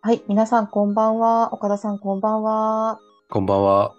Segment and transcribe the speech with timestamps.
[0.00, 1.52] はい、皆さんこんばんは。
[1.52, 3.00] 岡田さんこんばんは。
[3.28, 3.94] こんばんは。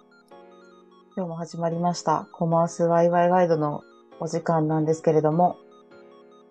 [1.14, 2.26] 今日も始まりました。
[2.32, 3.84] コマースワイワイガイドの
[4.18, 5.58] お時間なんですけれども。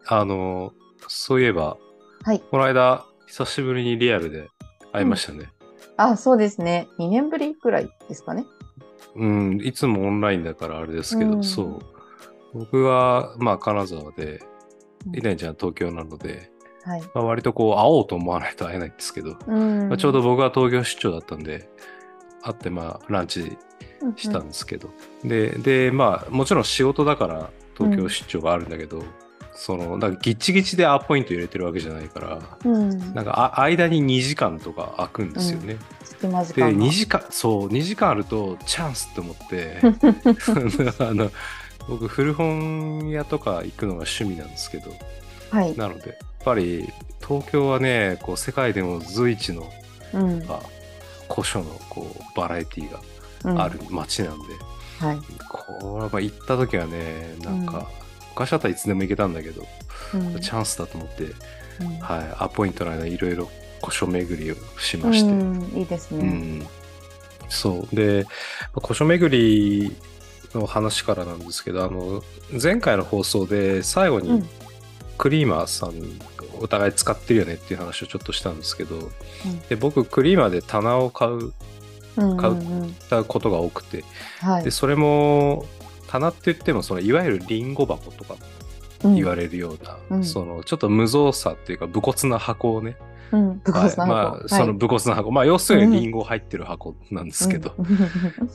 [0.06, 0.72] あの、
[1.08, 1.78] そういえば、
[2.24, 2.42] はい。
[2.42, 4.49] この間、久しぶりにリアルで
[4.92, 5.52] 会いましたね。
[5.97, 6.88] あ、そうですね。
[7.00, 8.46] 2年ぶりくらいですかね。
[9.16, 11.79] うん、いつもオンラインだからあれですけど、うんそう。
[12.54, 14.50] 僕は、まあ、金沢で、うん
[15.16, 16.52] いなちゃん東京なので、
[16.90, 17.02] はい。
[17.13, 21.70] まあ、割とこう、会おうと思わないと会えないんですけど、うんまあ、ちょうど僕は東京出張だったんで、
[22.41, 23.58] 会って、まあ、ランチ
[24.16, 24.90] したんですけど、
[25.23, 29.04] で、で、まあ、もちろん仕事だから東京出張があるんだけど、
[29.54, 32.73] その、なんかギッチギチでアポイント入れてるわけじゃないから、うん。
[32.76, 33.14] うん。
[33.14, 35.78] なんかあ間に2時間とか空くんですよね。
[36.03, 36.86] 隙間時で間が。
[36.86, 39.78] 2時間そう2時間あるとチャンスって思って
[41.03, 41.30] あの
[41.88, 44.92] 僕古本屋とか行くのが趣味なんですけど
[45.50, 45.76] はい。
[45.76, 46.92] なのでぱり
[47.26, 49.70] 東京はねこう世界でも随一の、
[50.14, 50.44] うん。
[50.46, 53.00] まあ、古書のこうバラエティが
[53.46, 53.62] うん。
[53.62, 54.44] ある街なんで、
[55.00, 55.20] はい。
[55.48, 57.86] これはまあ行った時はねなんか、うん。
[58.31, 59.66] 昔だったらいつでも行けたんだけど、
[60.14, 60.40] うん。
[60.42, 62.00] チャンスだと思って、うん。
[62.00, 63.50] はい、アポイントの間いろいろ
[63.81, 66.20] 古書巡りをしまして、うん、いいですね。
[66.20, 66.68] うん、
[67.48, 67.96] そう。
[67.96, 68.26] で
[68.74, 69.96] まあ古書巡り
[70.53, 72.24] の話からなんですけどあの
[72.62, 74.50] 前回の放送で最後にうん
[75.20, 75.94] クリーマーさん
[76.59, 79.12] お互い使ってるよねっていう話をちょっとしたんですけど
[79.70, 81.53] で僕クリーマーで棚を買う
[82.17, 82.38] うん。
[82.38, 82.81] 買ううん。
[82.81, 84.03] うんたことが多くて
[84.40, 84.64] はい。
[84.64, 84.72] で。
[84.72, 85.66] それも
[86.08, 88.36] 棚って言ってもそのいわゆるリンゴ箱とか
[89.03, 90.23] 言われるような、うん。
[90.23, 92.97] そのちょっと無造作っていうか武骨な箱をね、
[93.31, 93.59] うん。
[93.59, 94.09] 武骨なはい。
[94.09, 97.75] まあ、その武骨な箱、まあ要するにリンゴ入ってる箱なんですけど、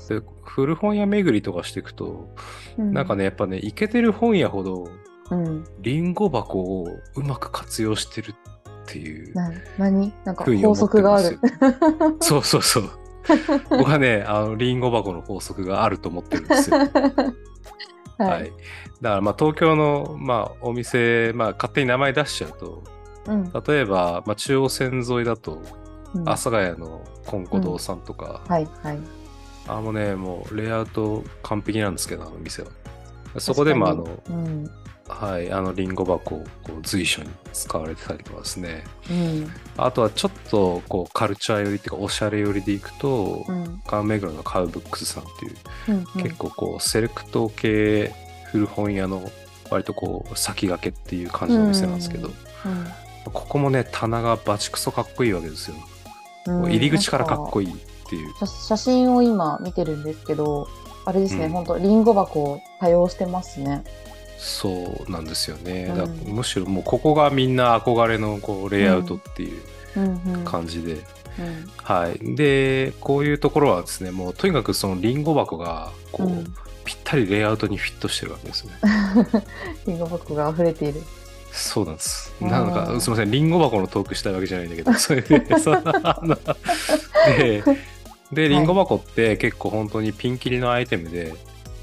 [0.08, 2.28] で古本屋巡りとかしていくと、
[2.76, 4.88] なんかね、ねやっぱねイケてる本屋ほど
[5.30, 5.64] うん。
[5.80, 8.34] リンゴ箱をうまく活用してる
[8.84, 10.12] っていうな、何？
[10.24, 11.38] なんか法則がある。
[12.20, 12.90] そうそうそう
[13.70, 16.78] 僕はねあのリンゴ箱の法則があると思ってるんですよ。
[16.78, 16.84] は
[18.18, 18.50] はいい。
[19.00, 22.82] だからまあ東京の、まあ、お店、まあ、勝手に名前出しちゃうと
[23.26, 23.52] うん。
[23.66, 25.62] 例えば、まあ、中央線沿いだと
[26.14, 28.98] うん阿佐ヶ谷の金庫堂さんとか、はいはい。
[29.66, 32.68] あのねもうレイアウト完璧なんですけどあの店は
[33.38, 34.70] そこでもあのうん。
[35.08, 39.50] はいあのリンゴ箱をこう随所に使われてたりとかですねうん。
[39.76, 43.82] あとはちょっとこうカルチャー寄りっていうかおしゃれ寄りでいくと、うん。
[43.86, 46.22] カンメグロのカウブックスさんっていう、うん。
[46.22, 48.12] 結構こうセレクト系
[48.50, 49.30] 古本屋の
[49.70, 52.30] 割とこう先駆けっていう感じのお店なんですけど、
[53.24, 55.76] ここもね棚がバチクソかっこいいわけですよ、
[56.46, 56.70] うん。
[56.70, 57.72] 入り口からかっこいい。
[57.72, 60.68] っていう写写真を今見てるんですけど、
[61.04, 63.82] あれですね、うん本当リンゴ箱を多用してますね。
[64.44, 69.60] そうなんですよね、うんだむしろもうここがみんな憧れのこうレイアウトっていう。
[70.44, 71.00] 感じで、うん。
[71.76, 78.74] はいでこういうところはですねもうとにかくそのリンゴ箱がこう、うんぴったりレイアウトにフィットしてるわけですね
[79.88, 81.02] リンゴ箱が溢れている。
[81.50, 82.34] そうなんです。
[82.42, 86.38] うんなんか、すみません、リンゴ箱のトークしたいわけじゃないんだけど、 それで、そんな
[87.38, 87.62] で、
[88.32, 91.32] で、リンゴ箱って結構本当にピンキリのアイテムで、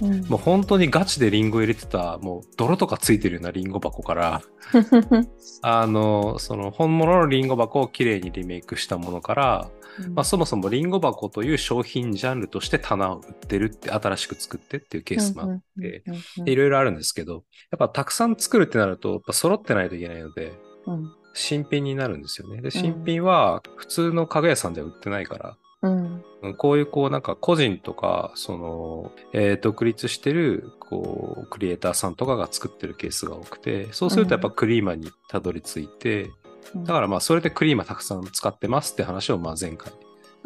[0.01, 0.25] うん。
[0.27, 4.41] もう本当にガチでリンゴ入れてた、もう泥とかついてるようなリンゴ箱から、
[5.61, 9.69] あの、その本物のリンゴ箱をきれいにリメイクしたものから、
[10.15, 16.03] まあ、そもそもリンゴ箱という商品ジャンルとして棚を売ってるって、新しく作ってっていうケースもあって、
[16.45, 20.53] いろいろあるんですけど、やっぱたくさん作るってなると、やっぱ揃ってないといけないので、
[20.87, 21.11] うん。
[21.33, 22.61] 新品になるんですよね。
[22.61, 26.23] で、新品は普通の家具屋さんでは売ってないから、うんうん
[26.57, 36.31] こういうこうなんか個人とか、その、えー独立してる、こう、クリエイターさんとかが作ってるケースが多くて、そうするとやっぱクリーマにたどり着いて、
[36.73, 36.83] うん。
[36.83, 39.93] だからまあそれでクリーマたくさん使ってますって話をまあ前回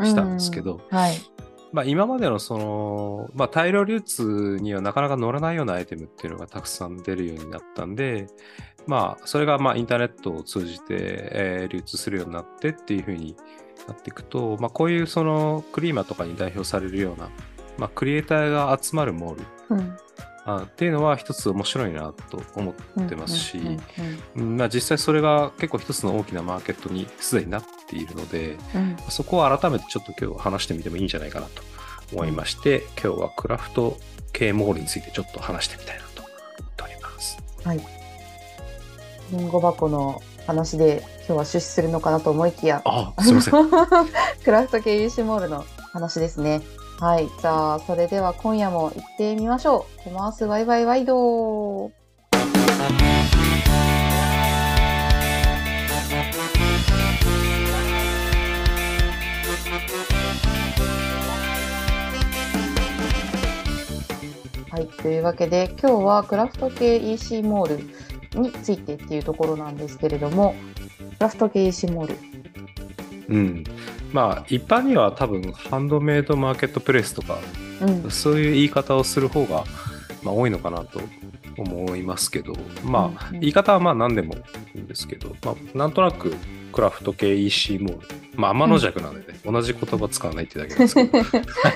[0.05, 0.97] したんですけど、うん。
[0.97, 1.17] はい。
[1.71, 8.27] まあ今までのその、まあ大量流通にはなかなか乗らないようなアイテムっていうのがたくさん出るようになったんで、
[8.85, 13.35] まあそれがまあインターネットを通じて、えー流通するようになってっていうふうに
[13.87, 17.29] なっていくと、まあこういうそのクリーマとかに代表されるような、
[17.77, 19.97] まあクリエイターが集まるモールうん
[20.47, 23.79] あっていうのは一つ面白いなと思ってますし、うんうん
[24.35, 31.63] うんまあ実際それが結構一つの大きなマーケットにすでになっているので、うんそこを改めてちょっと今日は話してみてもいいんじゃないかなと
[32.13, 33.97] 思いまして、今日はクラフト
[34.33, 37.37] 系モールについてちょっと話してみたいなと思っております。
[37.63, 37.81] はい。
[39.31, 43.69] リンゴ箱の話で今日は趣旨するのかなと思いきや、あすみません。
[44.43, 46.61] クラフト系 UC モールの話ですね。
[46.99, 47.27] はい。
[47.41, 50.03] じゃあ、それでは今夜も行ってみましょう。
[50.03, 51.91] コマースワイワイワイド
[64.71, 68.04] はい、というわけで今日はクラフト系 EC モール
[68.39, 70.55] についてっていうところなんですけれども
[70.99, 72.17] クラフト系 EC モール
[73.29, 73.63] うん。
[74.11, 77.39] まあ、一般には多分、ハンドメイドマーケットプレイスとか、
[77.81, 79.65] うんそういう言い方をする方が、
[80.23, 81.01] まあ、多いのかなと
[81.57, 82.53] 思いますけど、
[82.83, 84.35] まあ、うんうん言い方はまあ何でも
[84.73, 86.35] いいんですけど、まあ、なんとなく
[86.71, 91.23] クラフト系 EC モール、まあ、天の弱なので、ね同じ言葉使わないってだけですけど、 は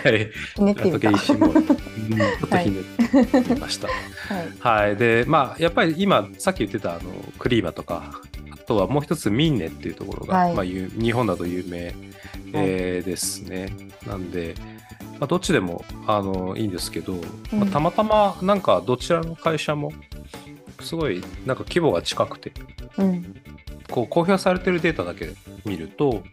[0.10, 0.32] い。
[0.56, 1.08] ひねっクラフト系。
[1.08, 3.88] EC モール、うんちょっとひねってみました。
[3.88, 3.94] は
[4.84, 4.98] いはい。
[4.98, 7.02] で、まあ、やっぱり今、さっき言ってた、あの、
[7.38, 8.22] クリーマとか、
[8.52, 11.94] あとはもう一つ、ミンネっていうところが、はいまあ、ゆ日本だと有名、
[12.54, 13.70] えーですね。
[14.08, 14.56] なんで、
[15.20, 17.16] まあ、どっちでも、あの、いいんですけど、
[17.52, 19.92] まあ、たまたま、なんか、どちらの会社も、
[20.82, 22.52] すごい、なんか規模が近くて、
[22.98, 23.36] うん。
[23.90, 25.34] こう、公表されてるデータだけ
[25.66, 26.24] 見ると、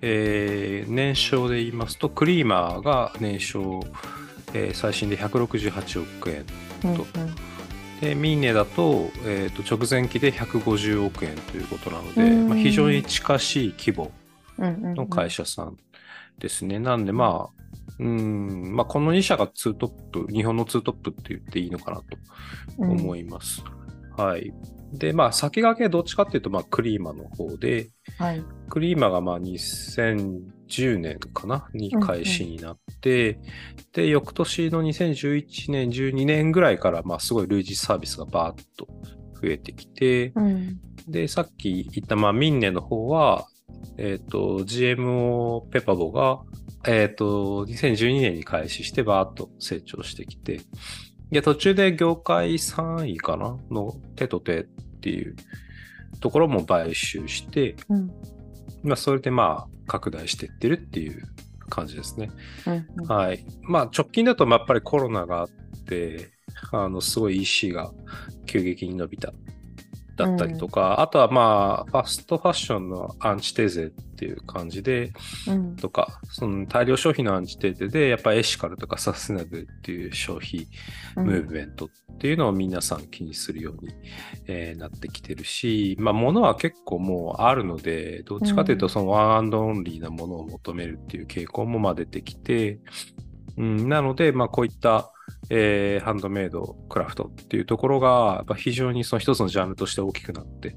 [0.00, 3.80] えー年商で言いますと、クリーマーが年商、
[4.54, 6.44] えー最新で168億円。
[6.84, 7.06] うんと
[8.00, 12.48] でミーネだと,、えー、と直前期で150億円ということなので、うん。
[12.48, 14.10] まあ、非常に近しい規模
[14.58, 14.94] うんうんうん。
[14.94, 15.78] の会社さん
[16.40, 16.80] ですね。
[16.80, 17.61] なんでまあ、
[18.02, 18.74] うん。
[18.74, 22.04] まあ、この2社がツートップ、日本のツートップって言っていいのかなと
[22.78, 23.62] 思います。
[24.16, 24.52] はい。
[24.92, 28.42] で、まあ、先駆けどっちかっていうと、まあ、クリーマの方で、はい。
[28.68, 33.38] クリーマがまあ2010年かなに開始になって、
[33.92, 38.88] で、翌年の2011年、12年ぐらいから、まあすごい類似サービスがバーッと
[39.40, 40.80] 増えてきて、うん。
[41.06, 43.46] で、さっき言った、まあミンネの方は、
[43.98, 46.40] えっ、と、GMO ペパボが、
[46.86, 50.60] えっ、と、2012年に開始してバーッと成長してきて、
[51.30, 53.56] で、途中で業界3位かな？
[53.70, 54.64] の手と手っ
[55.00, 55.36] ていう
[56.20, 58.10] ところも買収して、うん
[58.82, 61.22] まあ、それでまあ、拡大していってるっていう
[61.68, 62.30] 感じですね。
[62.66, 63.44] うんうんはい。
[63.62, 65.48] まあ、直近だと、まあやっぱりコロナがあっ
[65.86, 66.30] て、
[66.72, 67.92] あの、すごい EC が
[68.46, 69.32] 急激に伸びた。
[70.14, 73.92] だったりとか、あとはまあ、ファストファッションのアンチテーゼ
[74.22, 75.12] っていう感じで、
[75.48, 75.76] うん。
[75.76, 80.68] とか、その大量消費のアンチテーゼで、やっぱエシカルとかサステナブルっていう消費
[81.16, 81.26] うん。
[81.26, 81.88] ムーブメントっ
[82.18, 83.92] ていうのを皆さん気にするように、
[84.46, 92.78] えーなってきてるし、まあ、物は結構もうあるので、どっちかというと、そのワンアンドオンリーなものを求めるっていう傾向もまあ出てきて、
[93.56, 95.10] うん、なので、まあ、こういった、
[95.50, 100.76] えーハンドメイド、クラフトっていうところが、やっぱ非常にその一つのジャンルとして大きくなって、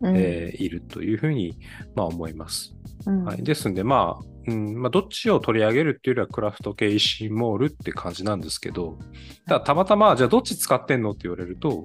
[0.00, 1.56] うんえーいるというふうに、
[1.94, 2.74] まあ、思います。
[3.06, 8.98] うんはい、ですんで、まあ、うんまあ、どっちを取り上げるっていうよりはクラフト系 EC モールって感じなんですけど、
[9.46, 11.84] ただたまたま、じゃあどっち使ってんのって言われると、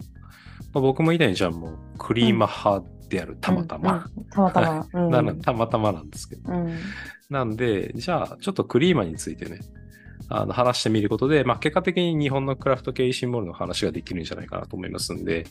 [0.73, 4.05] まあ、僕も以前じゃあもうクリーマ派である、たまたま。
[4.31, 5.33] たまたま。
[5.41, 6.51] たまたまなんですけど。
[6.51, 6.69] うん
[7.29, 9.59] なんで、じゃあちょっとクリーマについてね、
[10.29, 15.45] あの話してみることで、まあ、結果的に日本のクラフト系 EC モールの話ができるんじゃないかなと思いますんで、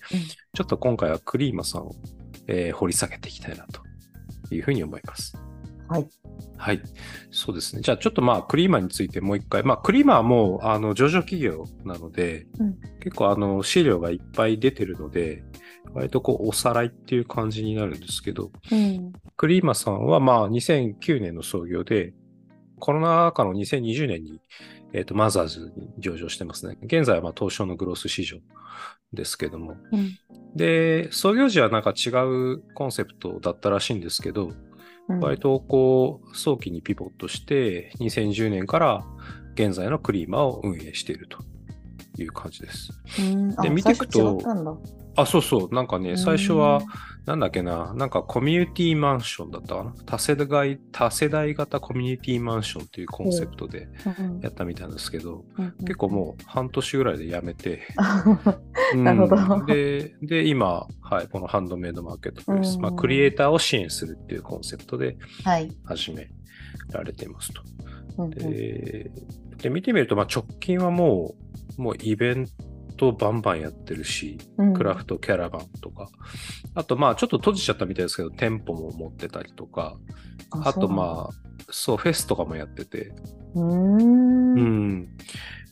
[0.54, 1.94] ちょっと今回はクリーマさんを、
[2.46, 3.82] えー掘り下げていきたいなと
[4.54, 5.36] いうふうに思います。
[5.88, 6.08] はい。
[6.56, 6.82] はい。
[7.30, 7.82] そうですね。
[7.82, 9.62] じゃあちょっとまあクリーマについてもう一回。
[9.62, 15.42] まあクリーマはもうあの上場企業なので、うん結構あの資料がいっぱい出てるので、
[15.94, 22.12] 割とこうおさらいっていう感じになるんですけど、うんクリーマさんはまあ2009年の創業で、
[22.78, 24.40] コロナ禍の2020年に、
[24.92, 26.78] えっとマザーズに上場してますね。
[26.82, 28.38] 現在はまあ東証のグロース市場
[29.12, 29.76] ですけども。
[29.92, 30.18] うん
[30.54, 39.06] で、創業時はなんか違うコンセプトだったらしいんですけど、うん割とこう早期にピボットして2010年から
[39.54, 41.38] 現在のクリーマを運営していると
[42.20, 42.90] いう感じです。
[43.18, 44.38] うんあで見ていくと
[45.18, 45.74] あ、そうそう。
[45.74, 46.18] なんかね、うん。
[46.18, 46.80] 最初は
[47.26, 49.92] なんだっけな、なんかコミュニティマンションだったかな。
[50.06, 54.40] 多世代多世代型コミュニティマンションっていうコンセプトでうん。
[54.40, 55.74] やったみたいなんですけど、うん。
[55.80, 57.82] 結構もう半年ぐらいでやめて、
[58.96, 59.56] なるほど。
[59.56, 59.66] うん。
[59.66, 62.80] で、で、今、はい、このハンドメイドマーケットプレイス、うん。
[62.82, 65.70] まあ、クリエイターを支援するっていうコンセプトではい。
[65.84, 66.30] 始め
[66.92, 67.62] られていますと。
[69.58, 71.34] で見てみると、まあ、直近はも
[71.76, 72.46] う、もうイベン
[72.98, 76.08] トバンバンやってるし、うんクラフトキャラバンとか、
[76.74, 79.96] あとまあちょっと閉じちゃったみたいですけど、店舗も持ってたりとか、
[80.50, 81.34] あとまあ、
[81.70, 83.12] そう、フェスとかもやってて、
[83.56, 84.62] あ、うーんう。
[84.62, 85.08] ん。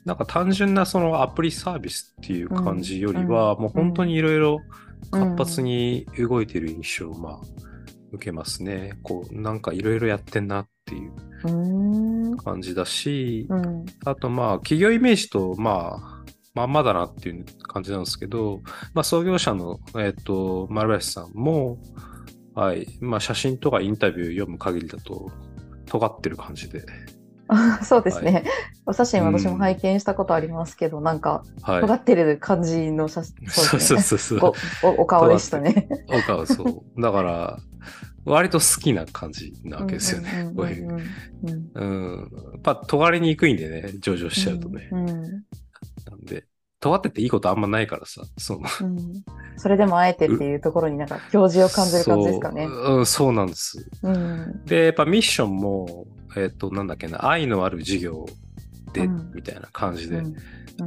[0.05, 4.61] なんか単純なそのアプリサービスっていう感じよりは、うんもう本当にいろいろ
[5.11, 7.41] 活発に動いてる印象をまあ
[8.13, 8.99] 受けますね。
[9.03, 11.13] こう、なんかいろいろやってんなっていう。
[12.37, 13.85] 感じだし、うん。
[14.05, 16.16] あとまあ企業イメージとまあ、
[16.57, 18.63] まんまだなっていう感じなんですけど、
[18.95, 21.79] まあ創業者の、えっ、と、丸林さんも、
[22.55, 25.31] はい、まあ写真とかインタビュー読む限りだと、
[25.85, 26.83] 尖ってる感じで、
[27.49, 28.33] あ そうですね。
[28.33, 28.43] は
[28.87, 31.81] お写真私も拝見したことありますけど、なんか、はい。
[31.83, 34.95] 尖ってる感じの写真、そうですねそうそうそう。
[34.99, 35.89] お顔でしたね。
[36.09, 37.01] お顔そう。
[37.01, 37.59] だから、
[38.25, 40.51] 割と好きな感じなわけですよね。
[40.57, 40.89] こういう。
[40.89, 41.01] うん
[41.75, 42.31] うんうん。
[42.55, 44.89] やっぱ、尖りにくいんでね、上場しちゃうとね。
[44.91, 45.45] うんうん
[46.11, 46.47] なんで、
[46.81, 49.25] 尖ってていいことあんまないからさ、その、うん
[49.59, 52.67] それでもあえてっていうところになんか教示を感じる感じですかね。
[52.67, 53.89] そう,、うん、そうなんです。
[54.03, 58.27] うんで、やっぱミッションも、えっ、と、なんだっけな、愛のある事業
[58.93, 60.37] で、うんみたいな感じで、うん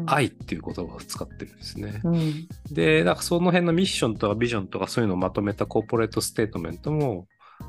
[0.06, 2.00] 愛っていう言葉を使ってるんですね。
[2.04, 7.26] うんで、なんかその辺のミッションとかビジョンとかそういうのをまとめたコーポレートステートメントも、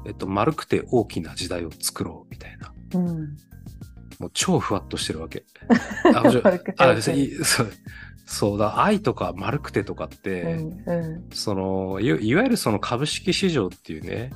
[0.06, 2.74] えっと、丸くて大きな時代を作ろうみたいな。
[2.94, 3.36] うん
[4.20, 5.44] もう超ふわっとしてるわけ。
[6.14, 7.72] あ、じゃ丸くてあ、大きいいそう
[8.26, 14.30] そうだ、愛とか丸くてとかって、うんうそのい、いわゆるその株式市場っていうね、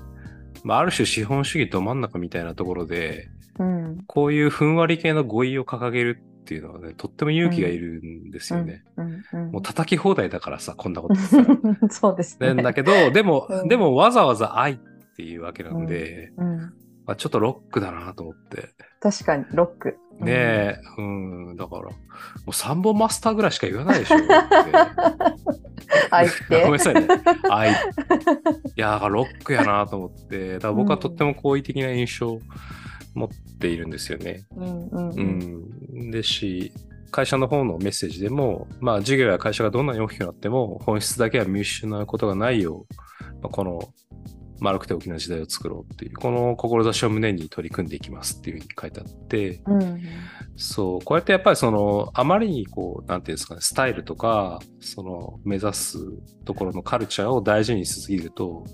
[0.65, 4.05] まあ、ある種資本主義ど真ん中みたいなところで、んうん。
[4.07, 8.83] こういうふんわり系の語彙を掲げるっていうのはね、とっても勇気がいるんですよね。
[8.97, 9.25] うん。
[9.33, 9.53] うん。
[9.53, 11.15] もう叩き放題だからさ、こんなこと。
[11.91, 12.55] そうですね。
[12.55, 13.69] ねだけど、でも、うん。
[13.69, 14.79] でもわざわざ愛っ
[15.17, 16.59] ていうわけなんで、うん。
[16.59, 16.73] ま
[17.07, 18.71] あ、ちょっとロックだなと思って。
[19.01, 19.99] 確かに、ロック。
[20.21, 21.91] ねえ、うん、だから、も
[22.47, 24.17] う3本マスターぐらいしか言わないでしょ。
[26.11, 26.63] 愛って。
[26.65, 27.09] ごめんなさいね。
[27.51, 27.73] 愛。
[27.73, 27.75] い
[28.77, 32.41] や、ロックやなと思って、だから僕はとっても好意的な印象を
[33.15, 34.45] 持っているんですよね。
[34.57, 36.11] うんうんううんん。
[36.11, 36.73] ですし、
[37.11, 42.95] 会社の方のメッセージでも、まあ、事業や会社がどんなに大きくなっても、本質だけは見失うことがないよう、
[43.35, 43.93] まあ、この
[44.65, 50.01] 丸くて大きな時代を作ろうっていう、この志を胸に取り組んでいきますっていうふうに書いてあって、うん
[50.57, 55.99] そう、こうやってやっぱりその、あまりにこう、何て言うんですかね、スタイルとか、その、目指す
[56.45, 58.65] ところのカルチャーを大事にしすぎると、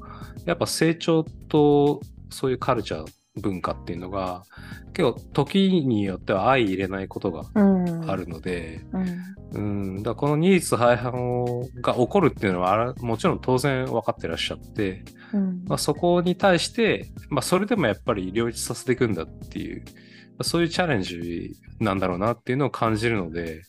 [0.44, 4.44] やっぱ成長と、そういうカルチャー、文化っていうのが、
[4.92, 8.10] 結構、時によっては相入れないことがうん。
[8.10, 9.30] あるので、うん。
[9.52, 9.58] う
[9.98, 15.64] ん、だこの二律背反をが起こるっていうのはもちろん当然分かってらっしゃって、うん。
[15.66, 19.92] まあ、そこに対して、まあ、それでもやっぱり両立させていくんだっていう、ま
[20.40, 23.62] あそういうチャレンジなんだろうなっていうのを感じるので、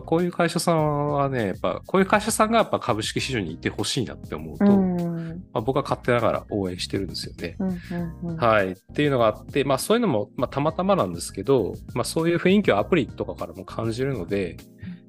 [0.00, 4.91] こういう会社さんはね、やっぱこういう会社さんがやっぱ株式市場にいてほしいなって思うと、うん
[5.52, 7.56] まあ、僕は勝手ながら応援してるんですよね。
[7.58, 8.72] うんうんうんはい。
[8.72, 14.56] っていうのがあって、まあそういうのも、まあたまたまなんですけど、まあそういう雰囲気をアプリとかからも感じるので、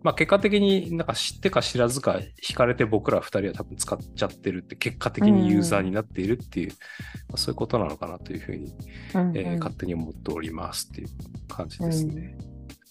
[0.03, 6.69] まあ結果的になんか知ってか知らずか惹かれて僕ら二人は多分使っちゃってるって、結果的にユーザーになっているっていう、
[7.29, 8.73] まあそういうことなのかなというふうに、
[9.15, 11.07] うんえー勝手に思っておりますっていう
[11.47, 12.37] 感じですね。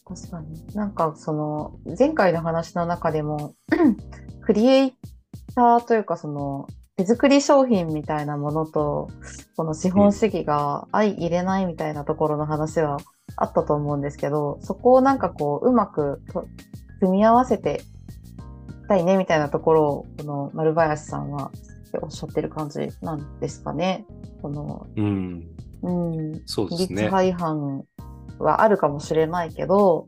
[0.04, 0.74] 確かに。
[0.74, 3.54] なんかその前回の話の中でも
[4.42, 4.92] クリエイ
[5.54, 6.66] ターというかその
[7.02, 9.10] 手作り商品みたいなものと
[9.56, 12.98] この資本主義が相入れないみたいなところの話は
[13.36, 16.46] あったと思うんですけど、そこをなんかこううまくと
[17.00, 17.82] 組み合わせて
[18.68, 21.50] いきたいねみたいなところをこの丸林さんは
[22.00, 24.06] おっしゃってる感じなんですかね。
[24.40, 25.46] このうん。
[25.82, 27.08] うん、そうですね。
[27.08, 27.84] 配反
[28.38, 30.06] はあるかもしれないけど、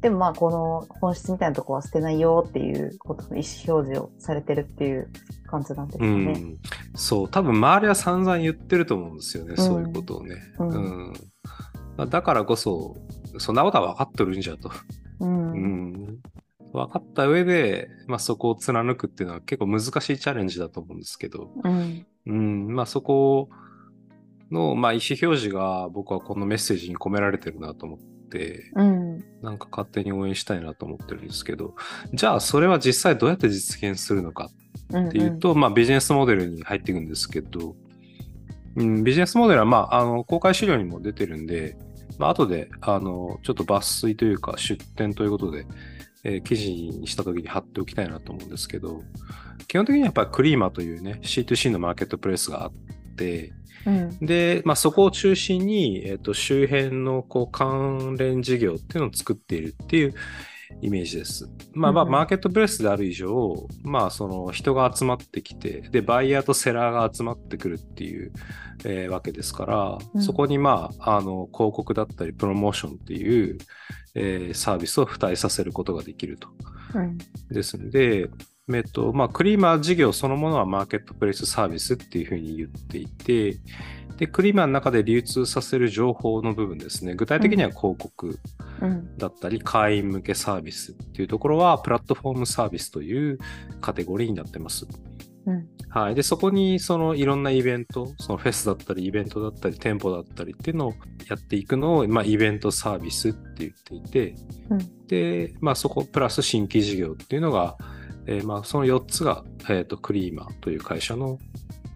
[0.00, 5.10] でもまあこの本質みたいなとこは捨てないよっていうことの意思表示をされてるっていう
[5.46, 6.32] 感じなんですかうね。
[6.32, 6.58] ん。
[6.94, 10.36] そう、多分周りは散々言ってると思うんですよね、そういうことをね。
[10.58, 11.12] ううん
[12.08, 12.96] だからこそ、
[13.38, 14.70] そんなことは分かっとるんじゃと。
[15.18, 15.50] うん。
[15.50, 15.92] ううん。
[15.92, 16.18] ん
[16.72, 22.06] 分かった上で、まあ、そこを貫くっていうのは結構難しいチャレンジだと思うんですけど、うん。
[22.26, 23.48] うん、まあそこ
[24.50, 28.17] の、まあ、意思表示が僕はこのメッセージに込められてるなと思って、
[28.74, 29.24] うん。
[29.42, 31.74] なんか勝手に応援したいなと思ってるんですけど、
[32.12, 34.50] じゃあそれは実際どうやって実現するのか
[34.92, 35.08] うん。
[35.08, 37.74] っていうと、まあビジネスモデルに入っていくんですけど、
[38.76, 41.76] うん、ビジネスモデルは、まあ、あの公開資料にも出てるんで、
[42.18, 45.66] まあ後であのちょっと抜粋というか出典ということで、
[46.24, 49.02] えー記事にした時に貼っておきたいなと思うんですけど、
[49.66, 52.72] 基本的にはやっぱりクリーマというね、C2C のマーケットプレイスがあっ
[53.18, 53.52] て、
[53.86, 54.18] うん。
[54.20, 60.14] で、まあ、そこを中心に、えっと周辺のこう関連事業っていうのを作っているっていう
[60.82, 61.48] イメージです。
[61.72, 68.32] まあまあ、マーケットプレイスである以上、まあ、その人が集まってきて、で、バイヤーとセラーが集まってくるっていう、
[68.84, 73.58] えーわけですから、うんそこにまあ、あの、広告だったり、プロモーションっていう、
[74.14, 76.48] えーサービスを付帯させることができると。
[76.94, 77.18] うん。
[77.50, 78.28] ですので、
[78.76, 83.58] えっと、まあ、クリーマー事業そのものはマーケットプレイスサービスっていうふうに言っていて、
[84.18, 87.14] で、クリーマーの中で流通させる情報の部分ですね。
[87.14, 88.38] 具体的には広告
[88.80, 89.16] うん。
[89.16, 93.38] だったり、会員向けサービスっていうところは、プラットフォームサービスという
[93.80, 94.86] カテゴリーになってます。
[95.46, 96.14] うんはい。
[96.14, 100.94] で、そこに、そのいろんなイベント、そのフェスだったり、イベントだったり、店舗だったりっていうのを
[101.28, 104.34] やっていくのを、まあ、イベントサービスって言っていて、
[104.68, 107.78] うんで、まあ、そこ、プラス新規事業っていうのが、
[108.28, 111.38] えーまあ、その4つが、えっ、と、クリーマーという会社の、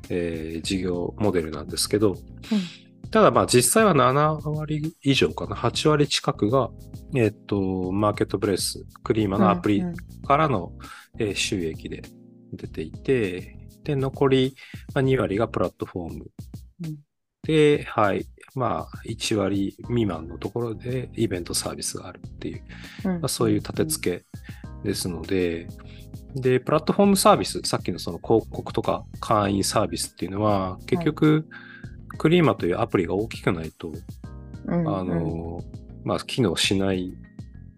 [0.08, 2.16] えー事業モデルなんですけど、
[3.10, 6.70] ただ、まあ、実際は7割以上かな、8割近くが、
[7.14, 10.72] えっ、と、マーケットプレイス、クリーマーのアプリうんうんからの、
[11.18, 12.02] えー収益で
[12.54, 14.56] 出ていて、で、残り
[14.94, 16.26] まあ2割がプラットフォーム。
[16.84, 16.96] うん
[17.44, 18.26] で、はい。
[18.54, 22.62] まあ、1割未満のところでイベントサービスがあるっていう、
[23.06, 24.24] うんまあ、そういう立て付け
[24.84, 25.66] ですので、
[26.34, 31.46] で、プラットフォームサービス、さっきのその広告とか会員サービスっていうのは、結局、
[32.18, 33.92] クリーマというアプリが大きくないと、
[34.66, 35.60] うんうんあの、
[36.04, 37.14] まあ、機能しない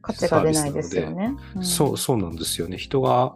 [0.03, 1.35] 価値が出ないですよね。
[1.59, 2.77] んそう、そうなんですよね。
[2.77, 3.35] 人が、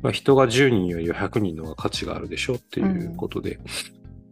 [0.00, 3.60] まあ、人が10人よりは100人の方が価値があるでしょっていうことで。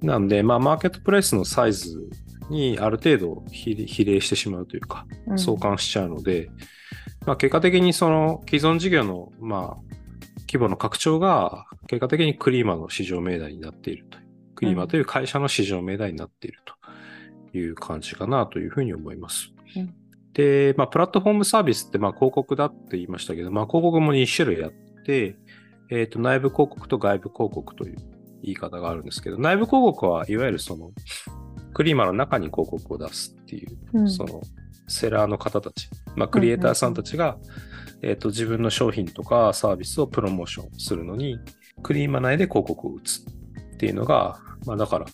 [0.03, 2.09] なんで、まあ、マーケットプレイスのサイズ
[2.49, 6.51] にある程度比比例してしまうというか、うん相関しちゃうので、
[7.27, 9.91] まあ、結果的にその既存事業の、まあ、
[10.51, 14.25] 規模の拡張が、結果的にクリーマの市場命題になっているという。
[14.57, 19.53] クリーマという会社の市場命題になっているという感じかなというふうに思います。
[19.77, 19.95] うん
[20.33, 24.73] で、まあ、プラットフォームサービスって、まあ、広告だって言いましたけど、まあ、広告も2種類あっ
[25.05, 25.37] て、
[25.91, 27.97] えっ、と、内部広告と外部広告という
[28.43, 30.93] 言い方があるんですけど、内部広告はいわゆるその、
[31.75, 34.41] クリーマの中に広告を出すっていう、うんその、
[34.87, 37.37] セラーの方たち、まあ、クリエイターさんたちが、
[38.03, 41.39] えっ、と、自分の商品とかサービスをプロモーションするのに、
[41.83, 45.07] クリーマ内で広告を打つっていうのが、まあ、だから、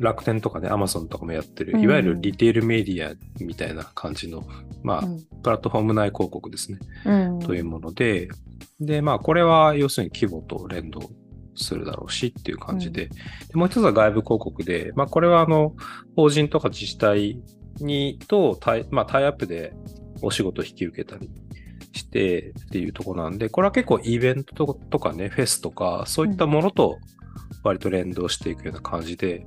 [0.00, 1.80] 楽天とかね、アマゾンとかもやってる、うん。
[1.80, 4.44] いわゆるリテールメディアみたいな感じの、
[4.82, 5.24] まあ、うん。
[5.42, 6.78] プラットフォーム内広告ですね。
[7.04, 7.38] うん。
[7.40, 8.28] というもので、
[8.80, 11.10] で、まあ、これは要するに規模と連動
[11.54, 13.14] するだろうしっていう感じで、で
[13.54, 15.74] もう一つは外部広告で、まあ、これはあの、
[16.16, 17.40] 法人とか自治体
[17.80, 19.72] にとタイ,、まあ、タイアップで
[20.22, 21.30] お仕事を引き受けたり
[21.94, 26.98] してっていうとこなんで、これは結構イベントとかね、フェスとか、そういったものと
[27.62, 29.44] 割と連動していくような感じで、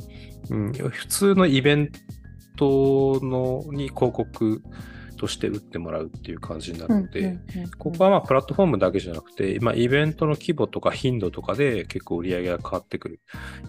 [0.50, 1.92] うん、普通のイベン
[2.56, 4.64] トのに広告
[5.18, 7.38] として打ってもらうっていう感じになるので、
[7.78, 13.20] ここはまあプラットフォームだけじゃなくて、まあ、イベントの規模とか頻度とかで結構売り上げが変わってくる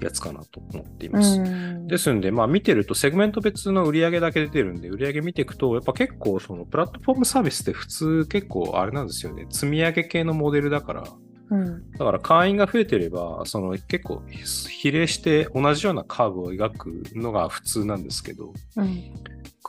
[0.01, 1.41] やつかなと思っています。
[1.41, 9.47] うんですんで、まあ見てるとセグメント別の売り上げだけ出てるんで、売り上げ見ていくと、やっぱ結構そのプラットフォームサービスって普通結構あれなんですよね。
[9.51, 11.05] 積み上げ系のモデルだから、
[11.51, 11.91] うん。
[11.93, 19.13] だから会員が増えてれば、その結構比例して同じようなカーブを描くのが普通なんですけど、うん。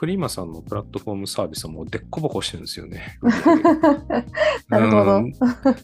[0.00, 3.18] クリーマさんのプラットフォームサービスはもうでっこぼこしてるんですよね。
[4.68, 5.16] なるほど。
[5.16, 5.32] うん。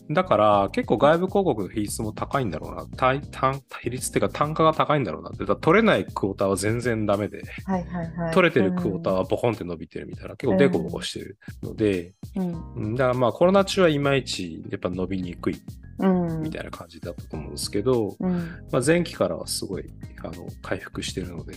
[0.09, 2.87] だから結構外部広告の比率も高いんだろうな。
[2.97, 5.45] 単単比率っていうか単価が高いんだろうなって。
[5.61, 8.35] 取れないクォーターは全然ダメで、はいはいはい。
[8.35, 12.75] 取れてるクォーターはボコンって伸びてるみたいな、結構デコボコしてるので、うん。
[12.75, 12.95] うん。
[12.95, 15.55] だからまあコロナ中はいまいちやっぱ伸びにくい。
[15.55, 18.33] うんみたいな感じだったと思うんですけど、うん
[18.71, 19.85] まあ、前期からはすごい
[20.23, 21.55] あの回復してるので、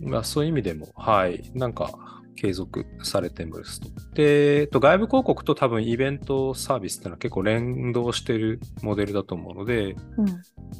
[0.00, 3.88] まあ、そういう意味でも、はい、なんか継続されてますと。
[4.14, 9.94] で、と、外部広告と多分イベントサービスっていうのは結構連動してるモデルだと思うので、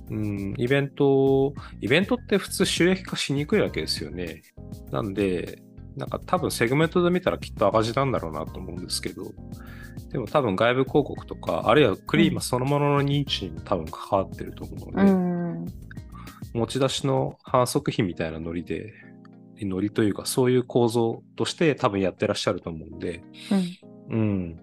[0.09, 4.43] うんうん、イベント、イベントって普通収益化しにくいわけですよね。
[4.91, 5.63] なんで、
[5.97, 9.33] なんか多分セグメントで見たらきっと赤字なんだろうなと思うんですけど、
[10.11, 15.67] でも多分外部広告とか、あるいはクリーマそのものの認知にも多分関わってると思うのうで、ん
[16.53, 18.93] 持ち出しの反則費みたいなノリで、
[19.61, 23.23] ノリというかそういう構造として多分やってらっしゃると思うんで、
[24.11, 24.61] うんうん。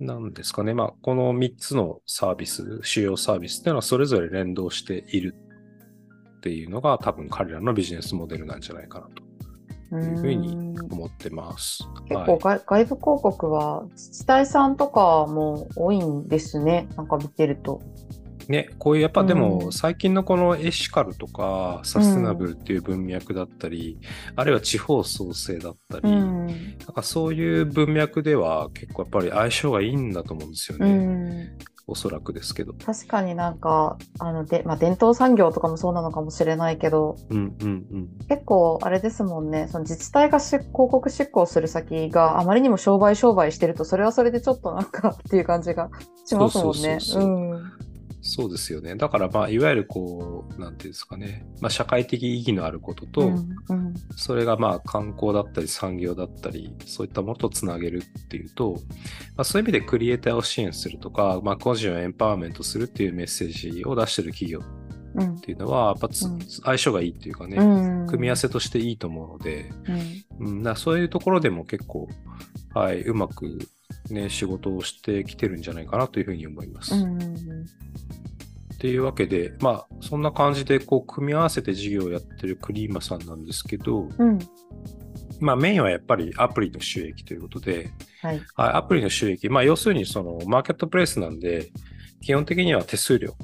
[0.00, 0.74] なんですかね。
[0.74, 5.34] まあ、この3つのサービス、主要サービスっていうのはそれぞれ連動している
[6.38, 9.22] っていうのが多分彼らのビジネスモデルなんじゃないかなと
[9.96, 11.84] いうふうに思ってます。
[12.08, 16.88] 結構外外部広告は自治体さんとかも多いんですね。
[16.96, 17.80] なんか見てると。
[18.48, 23.98] ね、こういうやっぱでうもん最近のこのエシカルとかサステナブルっていう文脈だったり、
[24.36, 30.94] あるいは地方創生だったり、うんなんかそういう文脈では結構やっぱり相性がいいんだと思うんですようね。
[30.94, 32.74] んおそらくですけど。
[32.74, 38.08] 確かになんかあので、まあ、伝統産業とかもそうなのかもしれないけどうんうんうん。
[38.28, 45.88] 結構あれですもんねその自治体がし広告執行する先があまりにも商売商売してるとそれはそれでちょっとなんかっていう感じが
[46.26, 47.00] しますもんね。
[47.00, 47.87] そうそうそうそううん
[48.28, 48.94] そうですよね。
[48.94, 53.94] だから、まあ、いわゆるこう、なんていうんですかね、まあ、社会的意義のあることと、うんうん。
[54.16, 58.74] それがまあ観光だったり産業だったり、そういったものとつなげるっていうと、
[59.36, 64.62] まあ、そういう意味でクリエイターを支援するとか、まあ、個人をエンパワーメントするっていうメッセージを出してる企業っ
[65.14, 65.40] うん。
[65.40, 66.40] ていうのは、やっぱつうん。
[66.40, 68.06] 相性がいいっていうかね、うん。
[68.06, 69.70] 組み合わせとしていいと思うので、
[70.38, 70.66] うん。
[70.66, 72.08] うん、そういうところでも結構、
[72.74, 73.58] はい、うまく
[74.10, 76.94] ね、仕事をしてきてるんじゃないかなというふうに思います。
[76.94, 77.18] うん
[78.78, 84.38] っていうわけで、まあ、そんな感じで、こう、組み合わせて事業をやってるクリーマさんなんですけど、うん。
[85.40, 87.90] まあ、メインはやっぱりアプリの収益ということで、
[88.22, 88.40] はい。
[88.54, 91.72] はい、アプリの収益、まあ、要するに、その、マーケットプレイスなんで、
[92.20, 93.34] 基本的には手数料、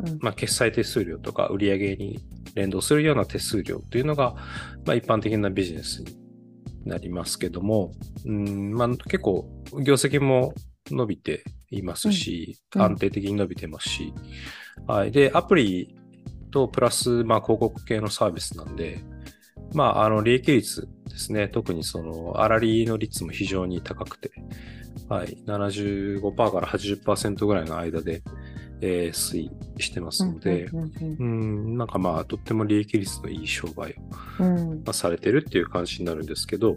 [0.00, 0.18] うん。
[0.20, 2.20] まあ、決済手数料とか、売上に
[2.54, 4.34] 連動するような手数料というのが、
[4.84, 6.14] まあ、一般的なビジネスに
[6.84, 7.92] なりますけども、
[8.26, 9.48] うん、まあ、結構、
[9.82, 10.52] 業績も
[10.90, 11.42] 伸びて
[11.78, 12.80] いますし、うん。
[12.80, 12.86] うん。
[12.86, 14.12] 安定的に伸びてますし、
[14.86, 15.12] はい。
[15.12, 15.96] で、アプリ
[16.50, 19.00] とプラス、まあ、広告系のサービスなんで、
[19.72, 21.48] まあ、あの、利益率ですね。
[21.48, 24.30] 特にその、粗利の率も非常に高くて、
[25.08, 25.36] はい。
[25.46, 28.22] 75%から80%ぐらいの間で、
[28.80, 30.68] えー推移してますので、
[31.18, 33.92] うんなんかまあ、とっても利益率のいい商売
[34.40, 34.78] をうんうん。
[34.78, 36.76] まあされてるっていう感じになるんですけど、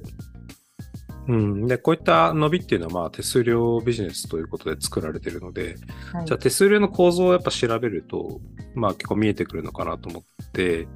[1.27, 5.75] うん、で、こういった伸びっていうのはまあ手数料ビジネスということで作られてるので、
[6.13, 8.39] はいじゃあ手数料の構造をやっぱ調べると、
[8.75, 10.87] まあ結構見えてくるのかなと思って、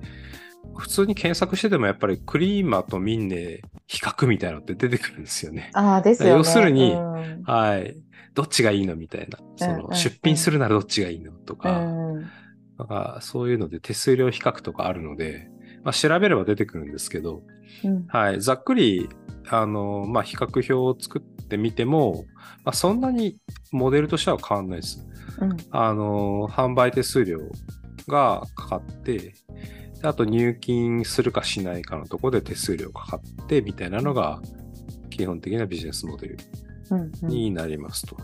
[0.76, 5.72] 普通に検索しててもやっぱりクリーマとミンネ比較みたいなのって出てくるんですよね。
[5.74, 6.36] ああ、ですよね。
[6.36, 7.96] 要するにうんはい。
[8.34, 9.40] どっちがいいのみたいな。
[9.58, 12.22] その出品するならどっちがいいのとうか、ん
[12.78, 15.51] なんかそういうので手数料比較とかあるので、
[15.84, 17.42] まあ、調べれば出てくるんですけど、
[17.84, 18.06] うん。
[18.08, 19.10] はい、ざっくり、
[19.50, 22.26] あの、まあ、比較表を作ってみても、
[22.64, 23.38] まあ、そんなに
[23.72, 25.06] モデルとしては変わんないです。
[25.40, 25.58] うん。
[25.72, 27.40] あの、販売手数料
[28.08, 29.34] がかかって、
[30.02, 34.42] であと入金するかしないかのところで手数料かかってみたいなのが
[35.12, 36.38] 基本的なビジネスモデル
[36.90, 37.30] うんうん。
[37.30, 38.18] になりますと。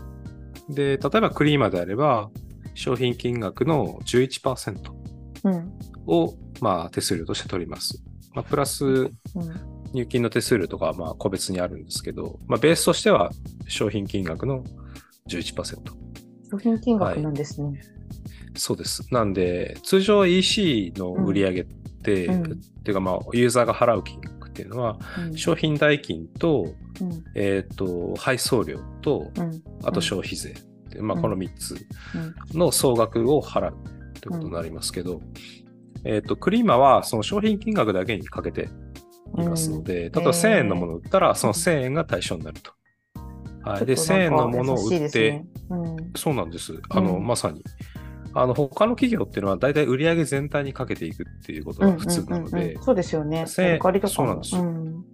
[0.68, 2.30] で、例えばクリーマであれば、
[2.74, 4.92] 商品金額の11%
[5.44, 5.72] うん
[6.08, 8.02] を、まあ、手数料として取ります。
[8.34, 9.12] まあ、プラスうん。
[9.92, 13.30] 入金の手数料とかはまあ個別にあるんですけど、まあ、ベースとしては
[13.68, 14.62] 商品金額の
[15.28, 15.76] 11%。
[16.50, 17.80] 商品金額なんですね。
[18.54, 19.06] そうです。
[19.12, 21.64] なんで、通常 EC の売り上げっ
[22.02, 22.42] て、うん。
[22.42, 22.46] っ
[22.82, 25.36] ていうかまあ、ユーザーが払う金額っていうのは、うん。
[25.36, 27.24] 商品代金と、うん。
[27.34, 29.62] えっ、と、配送料と、うん。
[29.84, 30.54] あと消費税
[31.00, 31.22] まあ、うん。
[31.22, 31.76] この3つ
[32.14, 32.58] うん。
[32.58, 33.74] の総額を払う
[34.18, 35.20] ってことになりますけど、
[36.04, 38.68] えっ、と、クリーマはその商品金額だけにかけて
[39.36, 42.72] いますので、例えば1000円のものを売ったら、その1000円が対象になると。
[43.62, 43.86] はい。
[43.86, 45.96] で、1000円のものを売って、うん。
[46.16, 46.74] そうなんです。
[46.90, 47.62] あの、うんまさに。
[48.34, 52.54] あの、他の企業っていうのは大体売上全体にかけていくっていうことが普通なのうんうん。
[52.54, 53.46] うんでうん、そうですよね。
[53.46, 54.62] そうなんですよ。
[54.62, 55.04] ん。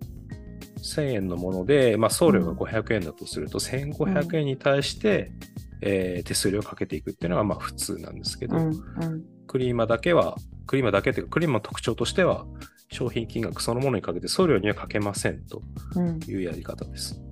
[0.82, 2.56] 1000円のもので、まあ、送料がうん。
[2.58, 5.32] 500円だとすると、1500円に対して、
[5.80, 10.36] えー手数料をかけていくっていうのがまあ普通なんですけど、うんうんクリーマだけは、
[10.66, 12.44] クリーマだけというか、クリーマの特徴としては、
[12.90, 15.62] 商品金額そのものにかけて送料にはかけませんと
[15.94, 16.18] うん。
[16.26, 17.22] いうやり方です。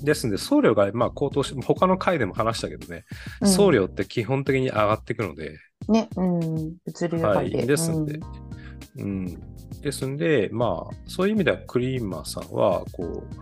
[0.00, 3.04] ですので、送料がまあ高騰して、他の回でも話したけどね、
[3.40, 3.48] うん。
[3.48, 7.66] 送料って基本的に上がっていくので、ね、うん、物流はい、配で。
[7.66, 8.20] ですんで、
[8.98, 9.26] うん、
[9.82, 13.36] ですんで、まあ、そういう意味ではクリーマーさんは、こう、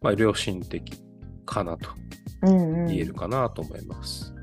[0.00, 0.98] まあ、良心的
[1.44, 1.90] かなと
[2.40, 2.86] うんうん。
[2.86, 4.34] 言えるかなと思います。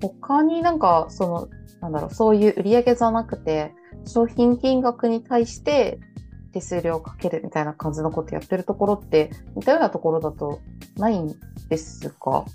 [0.00, 1.48] 他になんか、その、
[1.84, 3.74] なんだろう、そういう売り上げじゃなくて、
[4.06, 6.00] 商品金額に対して
[6.52, 10.60] 手数料をかけるみたいな感じのことやってるところって、似たようなところだと
[10.96, 11.34] ないん
[11.68, 12.46] ですか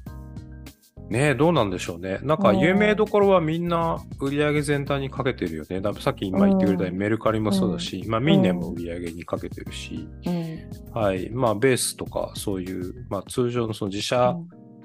[1.10, 2.20] ねえ、どうなんでしょうね。
[2.24, 5.82] なんか、有名どころはみんな売り上げ全体にかけてるよね。
[5.82, 11.00] だからさっき今言ってくれたようにうんメルカリもそうだし、まあ、ミンネも売り上げにかけてるし、うん。
[11.00, 11.30] はい。
[11.30, 14.36] まあ、ベースとか、そういう、まあ、通常のその自社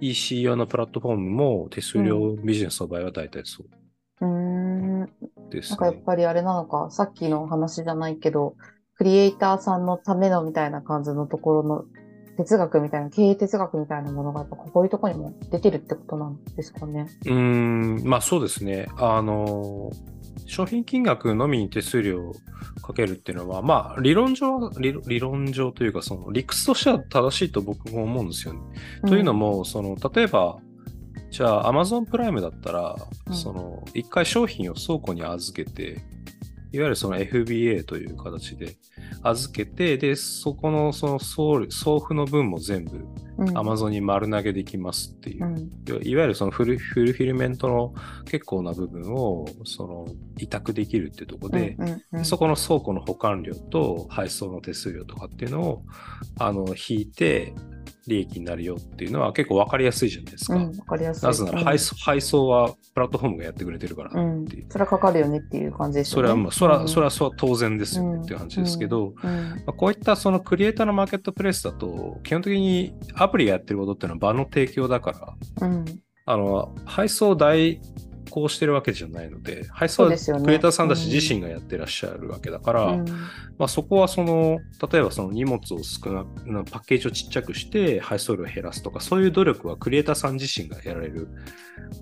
[0.01, 3.84] EC 用のプラットフォームも手数料ビジネスの場合は大体そうう
[5.51, 6.03] ですなんかやっね。
[6.05, 8.57] ぱりあれなのか、さっきの話じゃないけど、
[8.97, 11.85] クリエイターさんのためのみたいな感じのところの
[12.37, 17.07] 哲学みたいな、経営哲学みたいなものがやっぱこういうところにも出てるってことなんですかね。
[17.27, 18.87] うーん、まあそうですね。
[18.97, 19.91] あの、
[20.47, 22.35] 商品金額のみに手数料を
[22.83, 28.61] かけるっていうのは、まあ理論上は、理理論上というか、その理屈としては正しいと僕も思うんですよね。
[29.07, 30.59] というのも、その、例えば、
[31.35, 32.95] じゃあ Amazon プライムだったら、
[33.27, 33.35] うん。
[33.35, 36.01] その、一回商品を倉庫に預けて、
[36.71, 38.77] いわゆるその FBA という形で
[39.25, 43.05] 預けて、で、そこのその送送付の分も全部
[43.39, 43.49] うん。
[43.59, 45.45] Amazon に丸投げできますっていう。
[45.45, 45.49] う。
[45.49, 46.07] ん。
[46.07, 47.93] いわゆるそのフルフルフィルメントの
[48.27, 50.07] 結構な部分をその
[50.39, 52.25] 委託できるっていうところで、うんうんうん。
[52.25, 55.83] そこの倉庫の保管料と配送の手数料とかっていうのを
[56.39, 57.55] あの引いて
[58.07, 60.55] 利益になるよっていうのは結構わかりやすいじゃないですか。
[60.55, 61.27] うん、わかりやすい。
[61.27, 64.11] なぜなら配送,、配送はプラットフォームがやってくれてるから。
[64.13, 64.67] うん、うんっていう。
[64.69, 66.23] それはかかるよねっていう感じですよね。
[66.23, 66.89] それはまあ、それは、うん。
[66.89, 69.51] それはそう当然ですよねっていう感じですけど、うん。
[69.51, 75.85] まあ、こういったそのクリエイターのマーケットプレイスだと、基本的にアプリがやってることっていうのは場の提供だから、うん。
[76.27, 77.81] あの、配送を代
[78.31, 80.43] 行してるわけじゃないので、配送はそうですよね。
[80.43, 81.13] クリエイターさんたちうん。
[81.13, 83.05] 自身がやってらっしゃるわけだから、うん。
[83.59, 84.61] まあ、そこはその、
[84.91, 91.29] 例えばその荷物を少ななパッケージをちっちゃくして配送量を減らすとか、そういう努力はクリエイターさん自身がやられる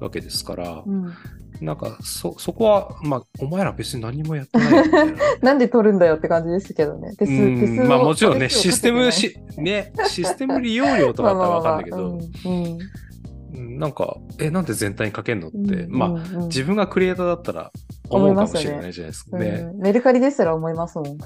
[0.01, 1.13] わけですから、うん。
[1.61, 5.19] なんかそ、そこは、まあ、お前ら別に何もやってないよみたいな。
[5.43, 7.15] なんで取るんだよって感じですけどね。
[7.17, 13.12] 手数うん手数をまあもちろんね、システムし、ね、システム利用料とかだったらわかんないけど、 まあまあまあうん
[13.53, 17.71] なんか、え、なんで全体にかけんのって、まあ、うんうん自分がクリエイターだったら
[18.09, 19.49] 思うかもしれないじゃないですかね。
[19.75, 21.19] うんメルカリですら思いますもん。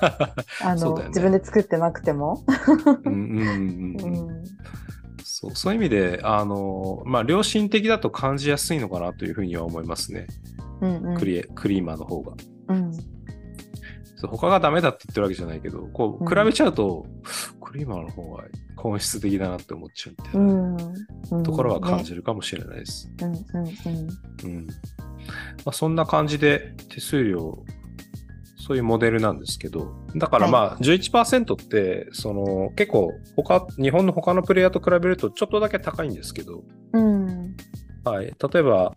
[0.62, 2.44] あの、ね自分で作ってなくても。
[3.04, 4.44] うんうんうんううんん
[5.24, 10.26] そうそういう意味で、あの、まあ、良心的だと感じやすいのかなというふうには思いますね。
[10.80, 12.32] うんうんクリエ、クリーマーの方が。
[12.68, 13.15] うん
[14.22, 16.28] 他がダメだって言ってるわけじゃないけど、こう、うん。
[16.28, 17.06] 比べちゃうと、
[17.60, 18.44] クリーマーの方が
[18.76, 20.94] 本質的だなって思っちゃうみたういなん。
[21.32, 21.42] うん。
[21.42, 23.10] ところは感ねじるかもしれないです。
[23.20, 23.42] うんうん
[24.44, 24.56] うん。
[24.56, 24.66] うん。
[24.66, 24.72] ま
[25.66, 27.64] あ、そんな感じで手数料、
[28.56, 37.56] そういうモデルなんですけど、だからまあ11%って、その結構他、日本の他のプレイヤーと比べるとちょっとだけ高いんですけど、うん。
[38.04, 38.26] はい。
[38.26, 38.96] 例えば、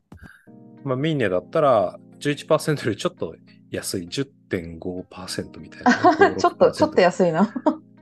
[0.84, 3.36] まあ、ミーネだったら11%よりちょっと
[3.69, 4.08] 安い
[4.50, 6.36] 10.5%みたいな。
[6.36, 7.54] ちょっと、ちょっと安いな。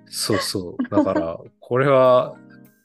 [0.05, 0.89] そうそう。
[0.89, 2.35] だから、これは、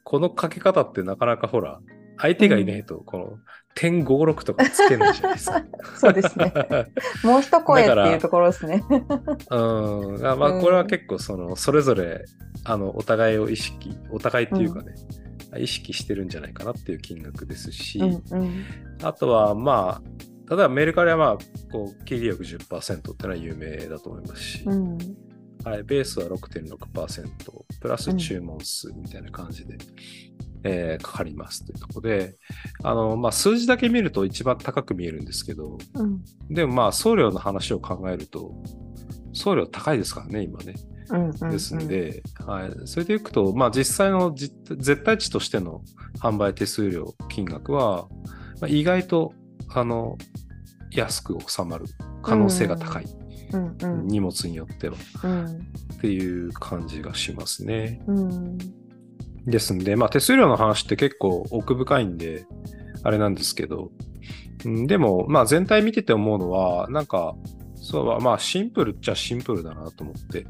[0.04, 1.80] このかけ方ってなかなかほら、
[2.18, 3.38] 相手がいないと、この、
[3.74, 5.64] 点56とかつけないじゃないですか。
[5.96, 6.52] そうですね。
[7.24, 8.84] もう一声っていうところですね。
[9.50, 10.26] うん。
[10.26, 12.24] あまあ、うんこれは結構、その、それぞれ、
[12.64, 14.94] あの、お互いを意識、お互いっていうかね、
[15.58, 18.64] 意識してるんじゃないかなっていう金額ですし、うんうん
[19.02, 20.02] あとは、まあ、
[20.48, 21.38] 例えばメルカリはまあ、
[21.70, 24.98] こう、切り力10%っていうのは有名だと思いますし、うん
[25.64, 27.28] はい、ベースは6.6%、
[27.80, 29.78] プラス注文数みたいな感じで、
[30.64, 32.36] えーかかりますというところで、
[32.82, 38.54] あの、まあ、数字だけ見ると一番高く見えるんですけど、うんでもまあ、送料の話を考えると、
[39.32, 40.74] 送料高いですからね、今ね。
[41.10, 42.72] うんうんですんで、はい。
[42.86, 45.82] それでいくと、まあ、実際の実絶対値としての
[46.20, 48.08] 販売手数料金額は、
[48.60, 49.34] まあ、意外と、
[49.74, 50.16] あの、
[50.90, 51.86] 安く収まる
[52.22, 53.04] 可能性が高い。
[53.04, 54.96] うんうん荷物によっては。
[55.24, 58.02] うんっていう感じがしますね。
[58.06, 58.58] うん
[59.46, 62.46] ですんで、まあ手数料の話って結構奥深いんで、
[63.02, 63.90] あれなんですけど、
[64.64, 67.34] うんでも、まあ全体見てて思うのは、なんか、
[67.76, 70.46] そうまあシンプルっちゃシンプルだなと思って、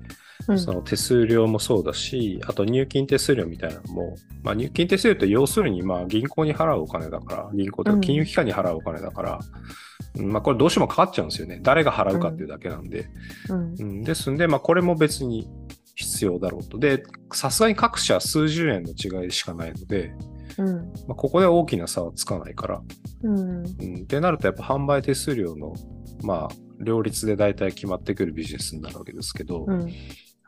[0.48, 0.58] うん。
[0.58, 11.60] その手数料もそうだし、あと入金手数料みたいなのも、まあ入金手数料って要するにまあ銀行に払うお金だから、銀行とか金融機関に払うお金だから、うんまあこれどうしてもかかっちゃうんですよね。
[11.62, 13.08] 誰が払うかっていうだけなんで。
[13.48, 13.74] うん。
[13.78, 15.48] うん、ですんで、まあ、これも別に
[15.94, 16.78] 必要だろうと。
[16.78, 17.02] で、
[17.32, 20.12] さすがに各社数十円の違いしかないので、
[20.58, 20.76] うん。
[21.08, 22.82] まあ、ここで大きな差はつかないから。
[23.22, 23.38] うん。
[23.38, 25.74] うん、ってなると、やっぱ販売手数料の、
[26.22, 29.92] まあ、両立で大体決まってくるビジネスになるわけですけど、うん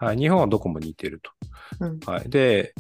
[0.05, 1.21] はい、日本はどこも似てる
[1.81, 1.99] うん。
[1.99, 2.11] と。
[2.11, 2.75] はい、で、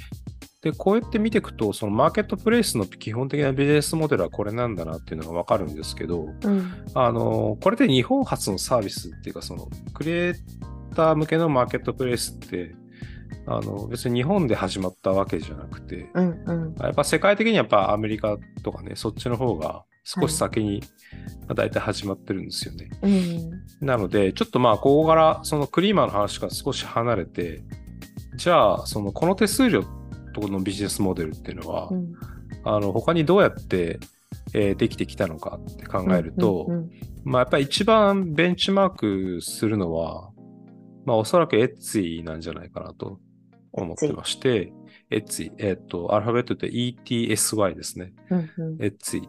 [0.63, 6.85] で、こうやって見ていくと、そのマーケットプレイスの基本的なビジネスモデルはこれなんだなっていうのがわかるんですけど、うん。
[6.95, 12.75] あの、これで日本初のサービスっていうか、その、クリエイター向けのマーケットプレイスって、
[13.47, 16.75] あの、別に日本で始まったわけじゃなくて、うんうん。
[16.81, 20.83] やっぱ世界的にやっぱアメリカとかね、そっちの方が少し先に、
[21.47, 22.91] まあ大体始まってるんですよね。
[23.03, 27.63] うんなので、ちょっとまあ、ここからそのクリーマーの話から少し離れて、
[28.37, 29.85] じゃあ、その、この手数料
[30.35, 32.13] とのビジネスモデルっていうのは、うん
[32.65, 33.99] あの、他にどうやって、
[34.53, 36.91] えーできてきたのかって考えると、うん
[37.25, 40.31] まあ、やっぱり一番ベンチマークするのは、
[41.07, 43.19] まあ、おそらくエッツィなんじゃないかなと
[43.73, 44.73] 思ってまして、
[45.11, 48.13] エッツィ、えっ、と、アルファベットで ETSY ですね。
[48.31, 49.29] うんうんエッツィ。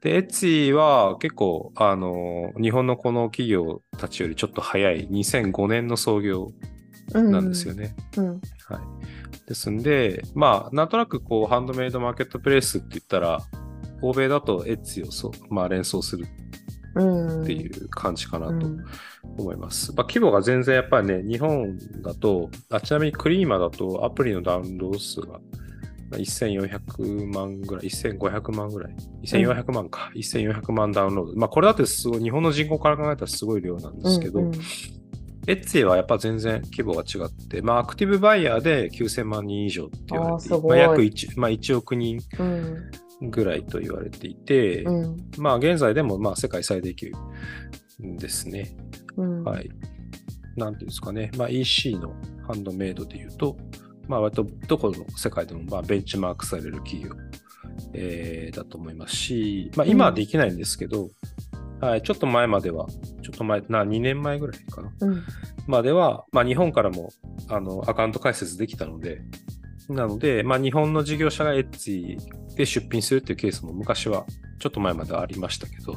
[0.00, 6.52] で、エッツィは結構、あの、日本のこの企業たちよりちょっと早い2005年の創業
[7.12, 7.94] うんなんですよね。
[8.16, 8.40] うんはい。
[9.46, 13.40] ですんで、まあ、なんとなくこう、ハンドメイドマーケットプレイスって言ったら、
[14.00, 16.26] 欧米だとエッツィをそう、まあ、連想する
[16.94, 18.84] うんっていう感じかなとうん
[19.38, 19.92] 思います。
[19.94, 25.40] まあ、規模が全然やっぱりね、日本だと、あちなみにクリーマだとアプリのダウンロード数がまあ
[26.18, 28.94] 1400万ぐらい、1500万ぐらい、
[29.24, 31.36] 1400万か、1400万ダウンロード。
[31.36, 34.52] まあこれだってすごい、日本の人口から考えたらすごい量なんですけど、うんうん
[35.46, 47.10] エッツィはやっぱ全然規模が違って、まあアクティブバイヤーで9000万人以上って言われてまあ、約 1, まあ、1億人うんぐらいと言われていて、うんまあ現在でもまあ世界最大級
[48.00, 48.76] ですね。
[49.16, 49.70] うんはい。
[50.56, 51.30] なんていうんですかね。
[51.36, 52.14] まあ EC の
[52.46, 53.56] ハンドメイドで言うと、
[54.08, 57.10] まあ割とどこの世界でもまあベンチマークされる企業、
[57.94, 61.10] えーだと思いますし、まあ今はできないんですけど、
[61.80, 62.86] はい、ちょっと前までは、
[63.22, 64.92] ちょっと前、な、2年前ぐらいかな。
[65.00, 65.22] うん。
[65.66, 67.10] までは、まあ日本からも
[67.48, 69.22] あのアカウント開設できたので、
[69.88, 72.18] なので、まあ日本の事業者がエッジ
[72.54, 74.26] で出品するっていうケースも昔は
[74.58, 75.96] ちょっと前まではありましたけど、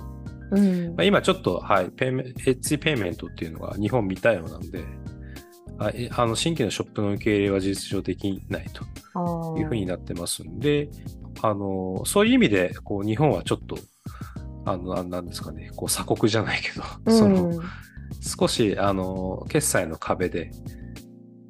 [0.51, 0.95] うん。
[0.95, 4.85] まあ、今ちょっと、はい、ペイメエッジペイメントっていうのが日本未対応なんで、
[6.11, 8.83] あの新規のショップの受け入れは事実上できないと。
[9.57, 10.89] いうふうになってますんで、
[11.41, 13.77] あのそういう意味でこう日本はちょっと、
[14.65, 17.59] あの、あなんですかね、こう鎖国じゃないけど、そのうん
[18.21, 20.51] 少しあの決済の壁で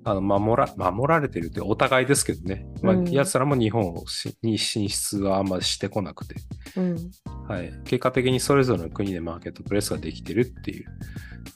[0.05, 3.11] あの守ら守られてるってお互いですけどね、まあうん。
[3.11, 3.93] 奴らも日本
[4.41, 6.35] に進出はあんまりしてこなくて、
[6.75, 7.11] うん。
[7.47, 10.85] はい、結果的にそれぞれの国でマーケットプレイスができてるっていう、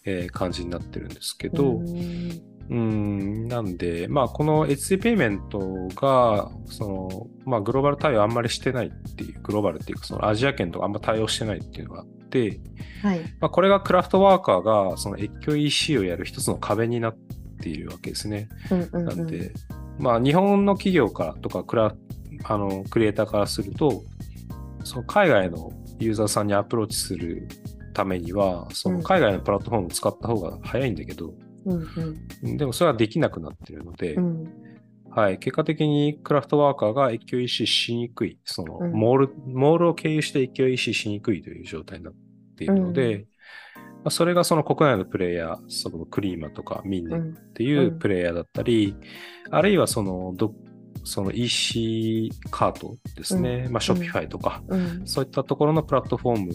[0.06, 12.60] えー感じになってるんですけど、うんうん、なんで、まあ、この HC ペイメントが、その、まあ、グローバル対応あんまりしてないっていう、グローバルっていうか、そのアジア圏とかあんま対応してないっていうのがあって、
[13.02, 13.20] はい。
[13.40, 17.18] まあ、これがクラフトワーカーが、その越境 EC をやる一つの壁になっ
[17.62, 18.50] ているわけですね。
[18.70, 19.06] うんうんうん。
[19.06, 19.54] なんで、
[19.98, 21.96] まあ、日本の企業からとかクラ、
[22.44, 24.04] あの、クリエイターからすると、
[24.84, 27.48] その海外のユーザーさんにアプローチする
[27.94, 34.68] ためには、その海外のプラットフォームを使った方が早いんだけど、うんうんでもそれはできなくなってるので、うん。
[35.10, 38.92] はい、結果的にクラフトワーカーが越境 EC しにくい、その、うん。
[38.92, 42.14] モール、モールを経由して越境 EC しにくいという状態になっ
[42.56, 43.28] ているので、う
[43.78, 47.36] まあ、それがその国内のプレイヤー、そのクリーマとかミンネっうん。
[47.56, 48.96] ていうプレイヤーだったり、
[49.50, 50.54] あるいはそのど、
[51.08, 53.72] その EC カートですね、うん。
[53.72, 55.02] まあ、ショッピファイとか、うん。
[55.06, 56.52] そういったところのプラットフォーム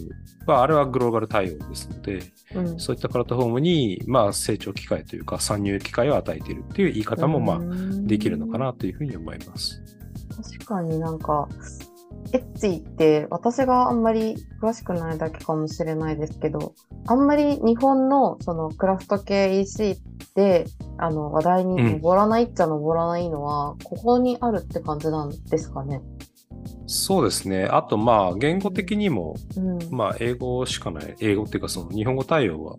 [0.47, 2.21] は、あれはグローバル対応ですので、
[2.55, 2.79] うん。
[2.79, 7.61] そういったプラットフォームに、まあ、成長機会というか、参入機会を与えているっていう言い方も、まあ、
[8.03, 9.83] できるのかなというふうに思います。
[10.37, 11.49] 確かになんか、
[12.33, 16.75] エッチって私があんまり詳しくないだけかもしれないですけど、
[17.07, 19.97] あんまり日本のそのクラフト系 EC
[20.35, 20.67] で
[20.99, 26.01] あの話題に上らないっちゃ上らないのは、ここにあるって感じなんですかね？
[26.87, 27.65] そうですね。
[27.65, 29.79] あと、まあ、言語的にも、うん。
[29.91, 31.17] まあ、英語しかない。
[31.21, 32.77] 英語っていうか、その、日本語対応は、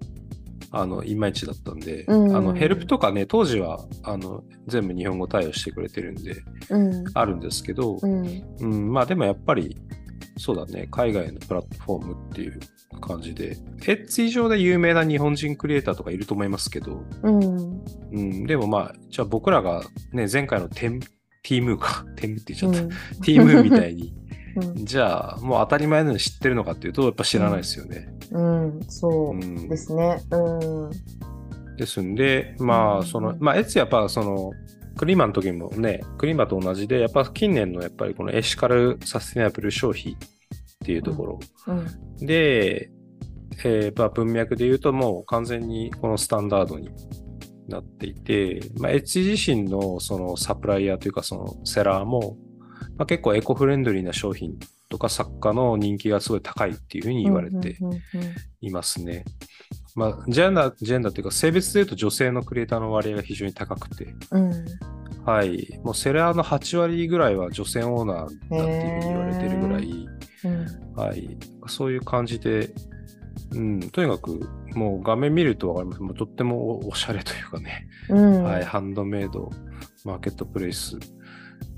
[0.76, 7.04] あの、いまいちだったんで、うんあの、ヘルプとかね、当時は、あの、全部日本語対応してくれてるんで、うん。
[7.14, 8.44] あるんですけどう、ん。
[8.60, 9.78] うん、まあ、でもやっぱり、
[10.38, 12.60] そうだね、海外のプラットフォームっていう
[13.02, 13.52] 感じで、
[13.86, 17.84] エッツ以上で有名な日本人クリエイターとかいると思いますけど、うん。
[18.12, 22.84] うん、でもまあ、じゃあ僕らがね、前回のテン、ティームーか、テンムって言っちゃった。
[22.84, 22.90] うん
[23.22, 24.12] ティームーみたいに、
[24.56, 28.08] うんじゃあ、もう当たり前のように知ってるのかっていうと、やっぱ知らないですよね。
[28.32, 30.22] うん、そううんですね。
[30.32, 30.38] う
[30.90, 31.76] ん。
[31.76, 34.52] ですんで、まあ、うんその、まあ、エツやっぱその、
[34.96, 40.16] クリーマの時もね、クリーマと同じで、やっぱ近年のやっぱりこのエシカルサステナブル消費っ
[40.86, 42.26] ていうところうん。
[42.26, 42.92] で、
[43.64, 46.90] えーまあ、文脈で言うともう完全にこのスタンダードに
[47.68, 52.38] なっていて、まあ、エッジ自身のそのサプライヤーというかそのセラーも、
[52.98, 54.58] まあ、結構エコフレンドリーな商品
[54.90, 57.78] とか作家の人気がすごい高いっていうふうに言われて
[58.62, 59.26] いますね。
[59.96, 64.66] まあ、ジェンダー、ジェンダーというか性別で言うと女性のクリエイターの割合が非常に高くて、うんうん
[65.26, 65.80] はい。
[65.84, 70.08] もうセラーの8割ぐらいは女性オーナーだっていうふうに言われてるぐらい、
[70.44, 71.38] うんはい。
[71.68, 72.74] そういう感じで、
[73.52, 76.02] うん、とにかくもう画面見るとわかります。
[76.02, 78.66] もうとってもおおしゃれというかね、うんはい。
[78.66, 79.50] ハンドメイド、
[80.04, 80.98] マーケットプレイス。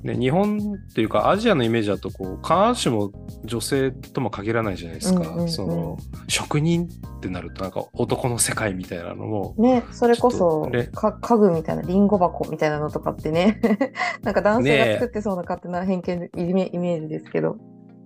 [0.04, 3.12] ね、日本っていうかアジアのイメージだとこう必ずしも
[3.43, 5.50] 女性とも限らないじゃないですか、うんうんうん。
[5.50, 13.62] その職人ってなるとなんか男の世界みたいなのもね、それこそ家具みたいなリンゴ箱みたいなのとかってね。
[14.24, 17.58] なんか男性が作ってそうな勝手な偏見イメイメージですけど。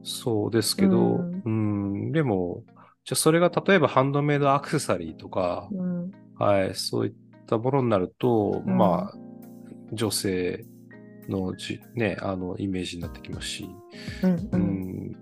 [0.03, 2.63] そうですけど、ううん、でも
[3.09, 6.11] じゃあそれが例えばハンドメイドアクセサリーとか、うん。
[6.38, 7.13] はい、そういっ
[7.47, 8.77] たものになると、うん。
[8.77, 9.17] まあ、
[9.91, 10.63] 女性
[11.30, 13.69] のじ、ね、あのイメージになってきますし、
[14.23, 14.61] うんううん。
[14.61, 15.15] ん、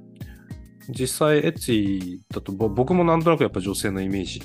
[0.90, 4.42] 実際、エッチだと、ぼ僕もなんとなくやっぱ女性のイメージ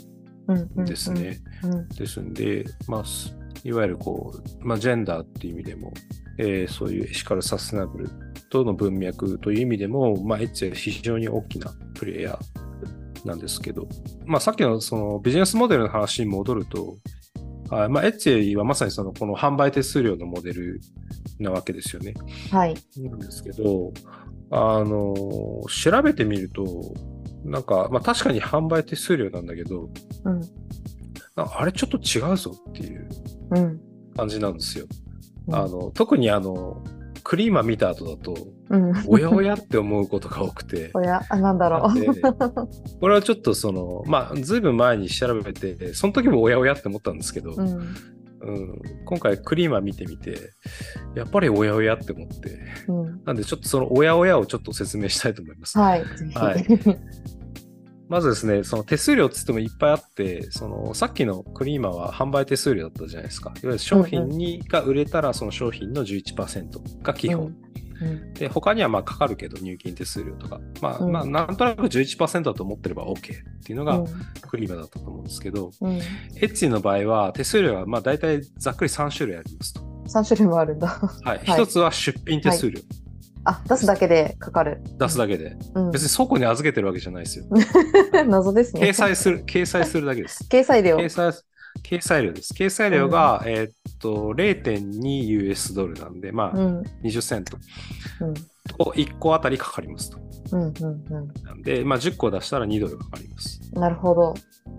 [0.85, 1.41] ですね。
[1.63, 1.89] うん。
[1.89, 3.35] ですんで、まあ、す
[3.65, 5.93] いわゆるこう、まあ、ジェンダーっていう意味でも、
[6.39, 8.11] えーそういうエシカルサステナブル
[8.51, 13.87] との文脈という意味でも、まあ、エッツィは非常に大きなプレイヤーなんですけど、
[14.27, 16.97] まあ、さっきのそのビジネスモデルの話に戻ると、
[17.71, 20.81] はいまあ、エッツィはまさにそのこの販売手数料のモデル
[21.43, 22.15] なわけですよね。
[22.51, 22.75] はい。
[22.97, 23.93] なんですけど、
[24.51, 25.15] あの、
[25.69, 26.95] 調べてみると、
[27.45, 29.91] なんか、まあ確かに販売手数料なんだけど、
[30.25, 30.41] うん。
[31.37, 33.09] ああれちょっと違うぞっていう
[33.57, 33.81] うん。
[34.15, 34.87] 感じなんですよ。
[34.87, 35.03] うん
[35.55, 36.85] あの、特にあの、
[37.25, 38.35] クリーマ見た後だと、
[38.71, 38.93] うん。
[39.07, 41.99] おやおやって思うことが多くて お、や、あ、なんだろう。
[41.99, 42.07] で
[43.01, 47.95] これはちょっとその、まあ、ずいぶん前に調べて、その時もおやおやって思ったんですけど、うん。
[48.43, 50.51] うん今回クリーマ見てみて、
[51.15, 53.23] やっぱりおやおやって思って、うん。
[53.25, 55.79] なんでちょっとそのおやおやをちょっと説明したいと思います。
[55.79, 56.05] はい。
[56.35, 56.67] はい
[58.09, 63.51] まずですね、その手数料っつってもいっぱいあって、そのさっきのクリーマは販売手数料だったじゃないですか。
[63.51, 67.47] いわゆる商品に、が売れたらその商品の11%が基本。
[67.47, 67.82] うん
[68.35, 70.61] で、他にはまあかかるけど入金手数料とか。
[70.81, 73.21] まあ、うんまあなんとなく11%だと思ってれば OK っ
[73.65, 74.07] ていうのがうん
[74.43, 75.93] クリーマだったと思うんですけど、うん。
[75.93, 76.01] エ
[76.41, 79.81] ッツィの場合は手数料がまあ大体ざっくり3種類ありますと。
[80.09, 80.89] 3種類もあるんだ。
[80.89, 81.29] はい。
[81.29, 82.81] はい一つは出品手数料。
[83.45, 84.81] あ、出すだけでかかる。
[84.99, 85.57] 出すだけで。
[85.75, 85.91] うん。
[85.91, 87.47] 別に倉庫に預けてるわけじゃないですよ。
[88.29, 88.83] 謎ですね。
[88.83, 90.47] 掲載する、掲載するだけです。
[90.49, 90.97] 掲載料。
[90.97, 91.33] 掲載
[91.83, 92.55] 掲載料です。
[92.55, 96.83] 掲載料が、えーっと、0.2US ドルなんで、まあ、うん。
[97.03, 97.57] 20セント
[98.21, 98.35] うん。
[98.35, 100.19] と1個あたりかかりますと。
[100.53, 100.63] うん。
[100.63, 100.73] うん。
[101.45, 103.61] なんで、まあ、10個出したら2ドルかかります。
[103.75, 103.81] うん。
[103.81, 104.35] なるほど。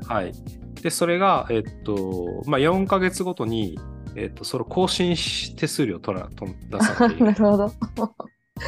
[0.08, 0.34] はい。
[0.82, 3.80] で、それが、えーっと、まあ、4ヶ月ごとに、
[4.16, 7.16] えーっと、その更新し手数料取らと出さな。
[7.26, 7.72] なるほど。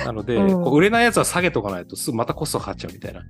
[0.04, 3.22] なので、うんこう売れないやつは下げとかないと、すぐまたコストかかっちゃうみたいな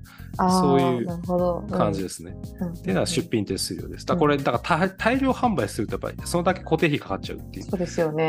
[0.50, 1.68] そういう。
[1.70, 2.36] 感じですね。
[2.60, 2.74] うん。
[2.74, 4.06] っていうのは出品手数料です。
[4.06, 7.66] だこれ、だから大大量販売すると、やっぱりそのだけ固定費かかっちゃうっていう。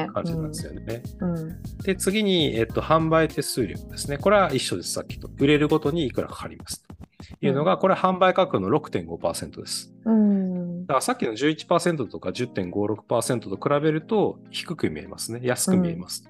[0.09, 1.03] 感じなんですよね。
[1.21, 1.39] うん。
[1.39, 1.63] うん。
[1.83, 4.19] で、次に、えっと、販売手数料ですね。
[4.19, 5.31] これは一緒です、さっきと。
[5.39, 6.83] 売れるごとにいくらかかります。
[6.83, 9.93] というのが、これは販売価格の6.5%です。
[10.05, 10.87] うん。
[10.87, 15.41] だからさっきの11%とか10.56%と比べると低く見えますね。
[15.43, 16.29] 安く見えます。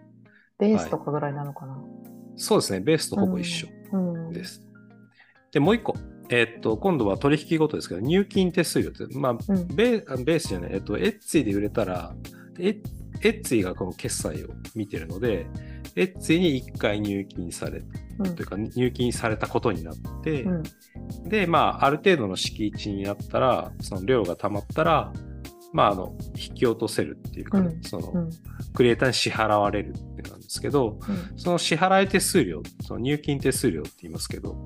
[0.58, 1.78] ベースとかぐらいなのかな。
[2.36, 2.80] そうですね。
[2.80, 4.32] ベースとほぼ一緒うん。
[4.32, 4.62] です。
[5.52, 5.94] で、もう一個。
[6.28, 12.14] えっと、今度は取引ごとですけど、入金手数料って、まあ、うんベーベースじゃない、えっと、エッツィで売れたら、
[12.58, 12.80] エ
[13.22, 15.46] エッツィがこの決済を見てるので、
[15.94, 17.82] エッツィに1回入金され
[18.18, 20.62] うんというか入金されたことになって、うん。
[21.28, 25.12] で、まあ、ある程度の敷地になったら、その量が溜まったら、
[25.76, 28.30] まあ、あの、引き落とせるっていうかね、うんその、うん。
[28.72, 34.56] クリエイターに支払われるってなんですけど、うんその支払い手数料、その入金手数料って言いますけど、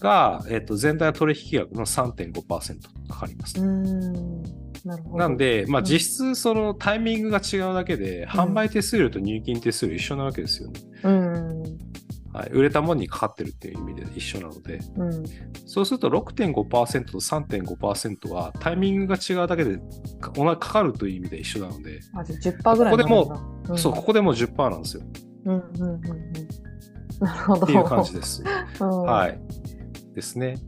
[0.00, 3.60] が、えっと、全体取引額の3.5%かかります。
[3.60, 4.42] うん。
[4.84, 4.98] な。
[5.14, 10.80] なんで、まあ、うん実質そのタイミングが違うだけで、販売手数料と入金手数料一緒なわけですよね。
[11.04, 11.62] うん。
[12.36, 15.24] はい、売れたものにかかってるっていう意味で一緒なので、うん。
[15.64, 19.78] そうすると6.5%と3.5%はタイミングが違うだけで
[20.20, 25.02] かかかるという意味で一緒なので、あ、じゃあ10%ぐらいになるんだここうんそう、ここでもう10%なんですよ。
[25.46, 26.02] うんうんうんうん。
[27.20, 27.62] なるほど。
[27.62, 28.44] っていう感じです。
[28.80, 29.02] うん。
[29.02, 29.40] はい。
[30.14, 30.58] ですね。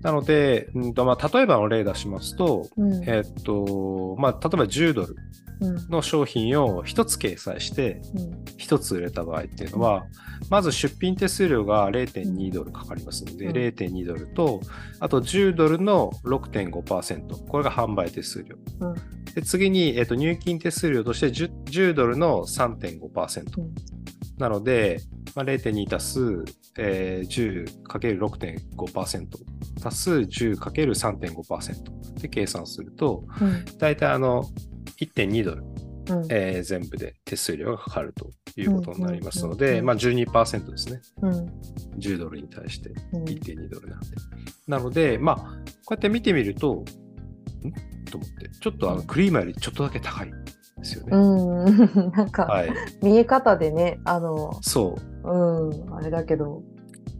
[0.00, 3.04] なので、うんとまあ、例えばの例出しますと、うん。
[3.04, 5.16] えっと、まあ、例えば10ドル
[5.60, 5.88] うん。
[5.90, 8.44] の商品を1つ掲載して、うん。
[8.56, 10.06] 1つ売れた場合っていうのは、
[10.50, 13.52] まず出品手数料が0.2ドルかかりますので、うん。
[13.52, 14.60] 0.2ドルと、
[15.00, 18.56] あと10ドルの6.5%、これが販売手数料。
[18.80, 18.94] うん。
[19.34, 23.60] で次に、えっと入金手数料として 10, 10ドルの3.5%。
[23.60, 23.74] うん。
[24.38, 25.00] なので、
[25.34, 26.44] まあ、0.2足す、
[26.78, 29.26] えー、10×6.5%
[29.84, 33.64] 足す 10×3.5% で計算すると、うん。
[33.78, 34.44] だいたいあの
[35.00, 35.64] 1.2ドル、
[36.08, 36.26] うん。
[36.30, 41.00] えー全部で手数料がかかるということになりますのうんうんうで、んまあ12%ですね。
[41.22, 41.32] うん。
[41.98, 43.24] 10ドルに対してうん。
[43.24, 44.06] 1.2ドルなんで。
[44.66, 45.42] なので、まあ、こ
[45.90, 46.84] うやって見てみると、ん？
[48.10, 50.30] と思って、ちょっとあのクリーマよりちょっとだけ高い
[50.78, 51.16] ですよね。
[51.16, 51.64] うん。
[52.12, 52.70] なんか、はい。
[53.02, 55.30] 見え方でね、あの、そう。
[55.30, 56.62] うん、あれだけど、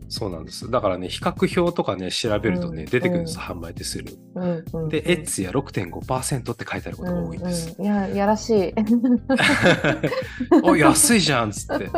[0.09, 0.71] そうなんです。
[0.71, 4.13] だからね、比較表とかね、調べるとね、うん出てくるんです、うん販売手数料。
[4.37, 4.89] うん、うん。
[4.89, 7.75] で、エッツや6.5%って書いてあることが多いんです。
[7.79, 8.75] うんうん、いや、やらしい。
[10.65, 11.91] お、安いじゃんっつって。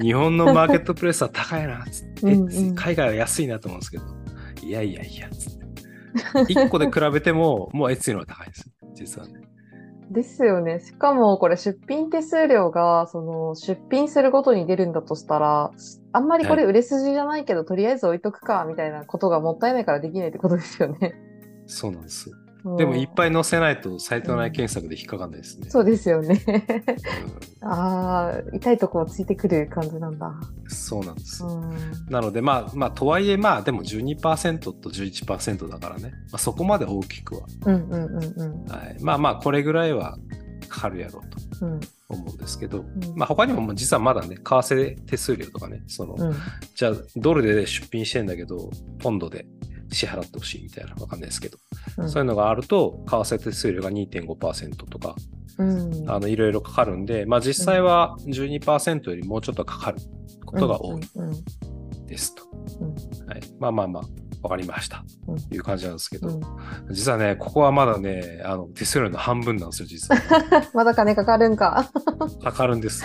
[0.00, 2.32] 日本のマーケットプレイスは高いなっつって。
[2.32, 4.04] うんうん海外は安いなと思うんですけど、
[4.62, 6.54] いやいやいやっつって。
[6.54, 8.70] 1個で比べても、もうエッツの方が高いです。
[8.94, 9.47] 実はね。
[10.10, 10.80] ですよね。
[10.80, 15.70] しかもこれ出品手数料がその出品するごとに出るんだとしたら、
[16.12, 21.14] あんまりこれ売れ筋じゃないけど、とりあえず置いとくかみたいなことがもったいないからできないってことですよね。
[21.66, 22.30] そうなんです。
[22.76, 25.70] でもいっぱい載せないとサイト内検索で引っかかんないですね。
[25.70, 26.42] そうですよね。
[26.46, 30.32] うんああ、痛いとこをついてくる感じなんだ。
[30.68, 31.44] そうなんです。
[31.44, 31.72] うん。
[32.08, 38.64] なので、まあ、まあ、とはいえ、まあ、でも12%と11%だからね、まあ、そこまで大きくは、うんうんうんうん。
[38.66, 40.18] はい、まあまあ、これぐらいは
[40.68, 42.86] かかるやろうとうん思うんですけど、うん
[43.16, 46.36] まあ、他にも実はまだね、為替手数料とかね、その、うん
[46.74, 49.46] じゃあ、ドルで出品してんだけど、ポンドで
[49.90, 51.58] 支払ってほしいみたいな、わかんないですけど、
[51.98, 52.10] うん。
[52.10, 55.14] そういうのがあると、為替手数料が2.5%とか、
[55.58, 56.10] うん。
[56.10, 59.98] あの、いろいろかかるんで、まあ実際は12%よりもうちょっとかかる
[60.44, 61.02] ことが多い
[62.06, 62.42] ですと。
[62.80, 63.26] うん。
[63.26, 64.02] はい、まあまあまあ、
[64.42, 65.04] わかりました。
[65.26, 66.40] うんという感じなんですけど、うん
[66.90, 70.20] 実はね、ここはまだね、あの手数料の半分なんですよ、実は。
[70.74, 71.90] まだ金かかるんか。
[72.42, 73.04] かかるんです。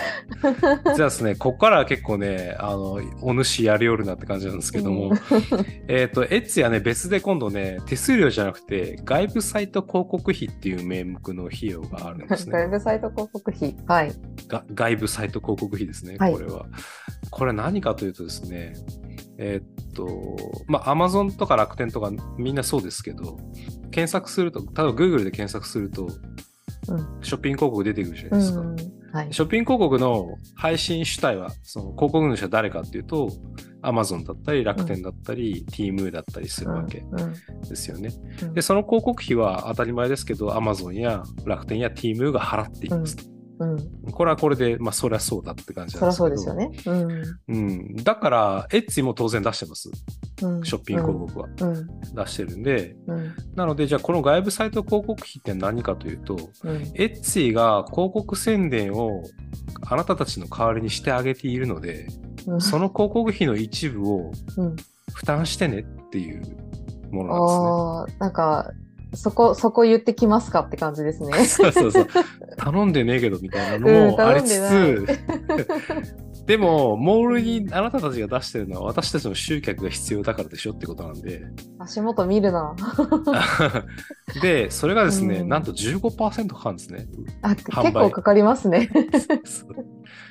[0.86, 5.12] 実はですね、ここからは結構ね、あの、お主やりおるなって感じなんですけども、
[5.88, 12.58] えっと、エッツやね、別で今度ね、手数料じゃなくて、外部サイト広告費っていう名目の費用があるんですね。
[12.58, 13.76] ウェブサイト広告費。
[13.86, 14.12] はい。
[14.48, 16.66] が外部サイト広告費ですね、はいこれは。
[17.34, 18.74] これ何かというとですね、
[19.38, 23.38] えーっと、まあ、Amazon とか楽天とかみんなそうですけど、
[23.90, 26.10] 検索すると、例えば Google で検索すると、うん
[27.22, 28.60] ショッピング広告出てくるじゃなういですか。
[28.60, 28.76] ん。
[29.12, 29.32] はい。
[29.32, 33.30] ショッピング広告の配信主体は、その広告主は誰かっていうと、
[33.82, 38.10] Amazon だったり、楽天だったり、Temu だったりするわけうんですよね。
[38.42, 43.33] うんで、その広告費は当たり前ですけど、Amazon や楽天や Temu が払っていますと。
[43.58, 44.12] うん。
[44.12, 46.26] これはこれで、まあ、そりゃそうだって感じなんですけど。
[46.26, 46.70] そうですよね。
[46.86, 47.22] うん。
[47.48, 47.58] う
[47.92, 47.96] ん。
[47.96, 49.90] だから、エッツィも当然出してます。
[50.42, 50.62] うん。
[50.64, 51.86] ショッピング広告はうん。
[52.14, 52.96] 出してるんで。
[53.06, 53.34] うん。
[53.54, 56.76] なので、じゃあこの外部サイト広告費って何かというと、うん。
[56.94, 59.22] エッツィが広告宣伝を
[59.82, 62.06] あなたたちの代わりにしてあげているので、
[62.46, 62.60] うん。
[62.60, 64.76] その広告費の一部をうん。
[65.12, 66.42] 負担してねっていう
[67.12, 68.18] ものなんですね。
[68.18, 68.72] なんか、
[69.16, 71.32] そこ、そこ言ってきますかって感じですね。
[71.44, 72.06] そうそうそう。
[72.56, 76.14] 頼んでねえけどみたいなうんのもありつ頼んでつ、
[76.46, 81.42] でも、モールにあなたたちが出してるのは私たちの集客が必要だからでしょってことなんで。
[81.78, 82.74] 足元見るな。
[84.42, 87.06] で、それがですね、うんなんと15%かかるんですね。
[87.42, 88.90] あ、結構かかりますね。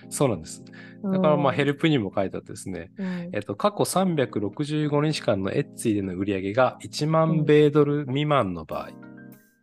[0.09, 0.63] そうなんです。
[1.03, 3.29] だからまあヘル、ルプにも書いてあってですね、うん。
[3.33, 8.89] えっと、過去365日間のエッツィでの売り上げが1万米ドル未満の場合、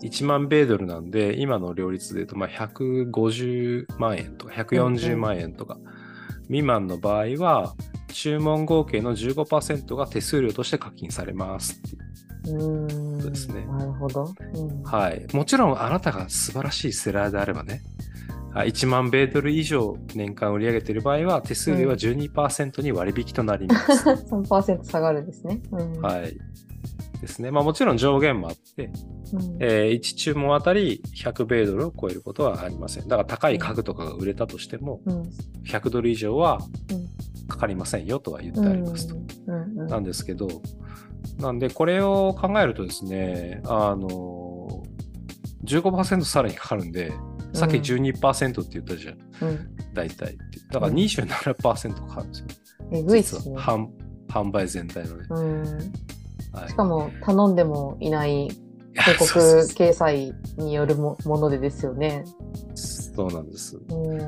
[0.03, 5.79] 1万米ドルなんで、今の両率で言うと、まあ、150万円とか140万円とか
[6.45, 7.75] 未満の場合は、
[8.13, 12.87] 注文合計の15%が手数料として課金されますっていう。
[12.87, 13.19] ん。
[13.19, 13.65] ですね。
[13.67, 14.35] なるほど。
[14.55, 14.83] うん。
[14.83, 15.27] はい。
[15.33, 18.00] もちろん、あなたが素晴らしいセラーであればね、あ
[18.55, 24.09] 1万米ドル以上年間売り上げている場合は、手数料は12%に割引となります。
[24.31, 25.63] 3%下がるんですね。
[25.73, 26.37] うんはい。
[27.21, 27.51] ですね。
[27.51, 28.91] まあもちろん上限もあって、
[29.33, 33.09] うんえー1注文あたり100米ドルを超えることはありません。
[33.09, 35.23] だから高い家具とかが売れたとしても、うん
[35.65, 36.59] 100ドル以上は
[36.91, 39.17] うんかかりませんよとは言ってありますと。
[39.47, 40.49] うんうんなんですけど、
[41.39, 47.13] なんでこれを考えるとですね、あのー、15%さらにかかるんで、
[47.53, 50.39] さっき12%って言ったじゃん、うん大体って。
[50.73, 52.47] だから27%かかるんですよ。
[52.93, 53.57] えぐいっすね。
[53.57, 53.89] 販
[54.29, 55.27] 販売全体のね。
[55.31, 55.63] うん
[56.53, 58.49] はいしかも頼んでもいない
[58.95, 62.25] 広告掲載によるもものでですよね。
[62.75, 63.79] そうなんです。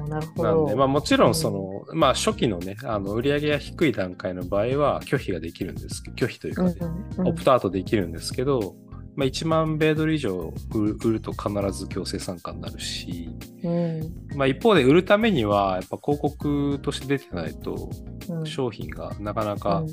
[0.09, 0.57] なるほど。
[0.57, 8.75] なんで、まあもちろんその、まあ初期のね、あの売り上げが低い段階の場合は拒否ができるんです拒否というかね、うんうんオプトアウトできるんですけど、
[9.14, 13.28] まあ1万米ドル以上売ると必ず強制参加になるし、
[13.62, 14.36] うん。
[14.36, 17.90] まあ一方で売るためにはやっぱ広告として出てないと
[18.28, 18.46] うん。
[18.46, 19.84] 商品がなかなか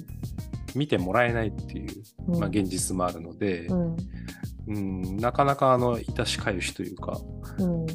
[0.75, 2.39] 見てもらえないっていう、うん。
[2.39, 3.97] まあ現実もあるのでう、ん。
[4.67, 7.19] うん、なかなかあの、致しかゆしというか、
[7.57, 7.85] うん。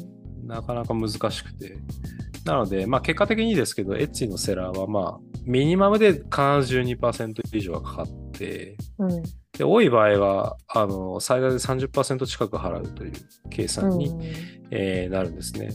[0.47, 1.77] なかなか難しくて。
[2.45, 6.21] なので、まあ結果的にですけど、エッチのセラーはまあ、ミニマムで必
[6.61, 9.23] ず12%以上はかかって、うん
[9.57, 13.13] で、多い場合は、あの、最大で30%近く払うという
[13.49, 14.15] 計算に、
[14.71, 15.69] えーなるんですね。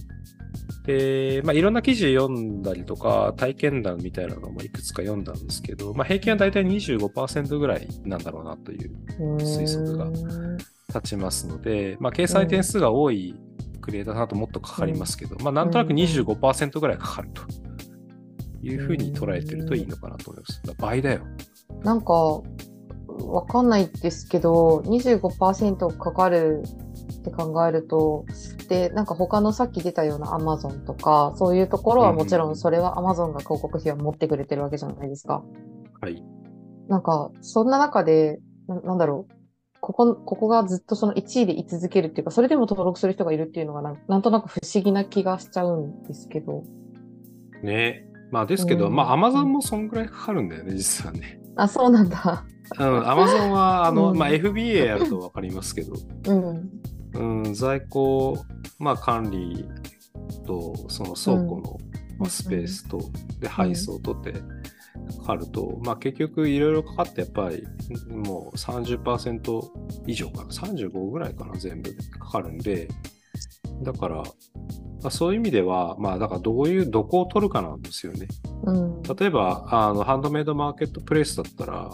[0.84, 10.58] で、まあいろんな記事読んだりとか、体験談みたいなのもいくつか読んだんですけど、まあ平均はだいたい25%ぐらいなんだろうなといううん推測がうん
[10.90, 13.34] 立ちますので、まあ、掲載点数が多い
[13.80, 17.42] クリエイターさんだともっとかかりますけど、まあ、なんとなく25%ぐらいかかると
[18.62, 20.62] いうふうに捉えてるといいのかなと思います。
[20.78, 21.24] 倍だよ。
[21.82, 22.42] なんか、
[23.26, 26.62] わかんないですけど、25%かかる
[27.12, 28.24] って考えると、
[28.68, 35.42] で、なんか他のさっき出たような Amazon とか、そういうところはもちろんそれは Amazon が広告費を持ってくれてるわけじゃないですか。
[36.00, 36.22] はい。
[36.88, 39.32] なんか、そんな中で、ななんだろう、
[39.80, 46.64] ここ、ここがずっとその1位で居続けるっていうか、それでも登録する人がいるっていうのがなん、なんとなく不思議な気がしちゃうんですけど。
[47.62, 48.06] ね。
[48.30, 51.39] まあですけど、うんまあアマゾンもそんぐらいかかるんだよね、実はね。
[51.56, 52.44] あ、そうなんだ。
[52.78, 54.18] うん、アマゾンは、あの、うん。
[54.18, 55.94] まあ FBA やるとわかりますけど、
[56.26, 56.70] うん。
[57.14, 58.44] うん、在庫、
[58.78, 59.68] まあ管理
[60.46, 61.78] と、その倉庫の、
[62.18, 63.00] まあ、スペースと、
[63.40, 67.66] で、配送とってかかると、まあ結局いろいろかかって、やっぱり
[68.08, 69.62] もう30%
[70.06, 72.88] 以上かな、35ぐらいかな、全部でかかるんで、
[73.82, 74.24] だから、ま
[75.04, 78.28] あ、そういう意味では、まあだからどういう、どこを取るかなんですよね。
[78.64, 79.02] うん。
[79.02, 81.90] 例えば、あの、ハンドメイドマーケットプレイスだったら、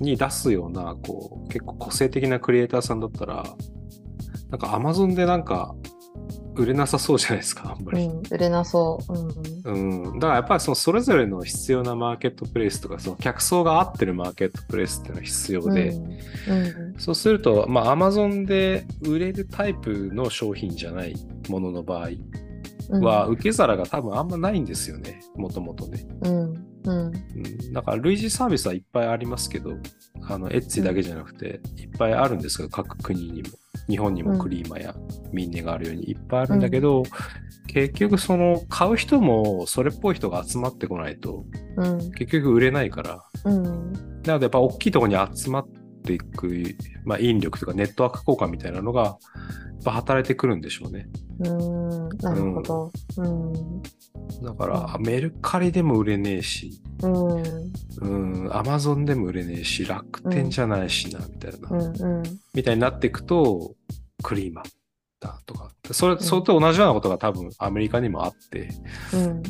[0.00, 3.44] に出すような、こう、結構個性的なクリエイターさんだったら、
[4.50, 5.74] なんか Amazon でなんか、
[6.60, 8.04] 売れなさそうじゃないですか、あんまり。
[8.04, 9.68] うん、売れなそう。
[9.68, 10.10] うん。
[10.12, 10.18] うん。
[10.18, 16.06] だからやっぱりそのそれぞれの必要なマーケットプレイスとか、その客層が合ってるマーケットプレイスっていうのが必要で、うん。
[16.06, 17.00] うん。
[17.00, 21.14] そうすると、まあ Amazon で売れるタイプの商品じゃない
[21.48, 22.10] ものの場合
[22.90, 26.06] うんは、受け皿が多分あんまないんですよね、もともとね。
[26.22, 26.30] うん。
[26.84, 27.06] うん。
[27.06, 29.74] うん、だから類似サービスはいっぱいありますけど、
[30.28, 33.48] あのエッツィだけじゃなくて、いっぱいあるんですけど、各国にも。
[33.88, 34.94] 日本にもクリーマや
[35.32, 37.02] ミンネがあるようにいっぱいあるんだけど、
[37.66, 41.44] 結局その買う人もそれっぽい人が集まってこないと、
[41.76, 41.98] うん。
[42.12, 43.24] 結局売れないから。
[43.44, 43.92] うん。
[44.24, 45.68] なのでやっぱ大きいところに集まっ
[46.04, 49.18] ていく、まあ、引力とかネットワーク効果みたいなのが、
[49.82, 51.08] ぱ働いてくるんでしょうね。
[51.40, 52.08] うん。
[52.18, 52.92] なるほど。
[53.16, 53.82] うん。
[54.42, 61.68] だから、メルカリでも売れねえし、アマゾンでも売れねえし、楽天じゃないしな、みたいな。
[61.70, 62.18] うん。
[62.18, 62.22] うん。
[62.54, 63.74] みたいになっていくと、
[64.22, 64.79] クリーマー
[65.20, 65.70] だとか。
[65.92, 68.70] それ、んそれと同じようなことが多分アメリカにもあって、
[69.12, 69.24] うんう。
[69.26, 69.42] ん、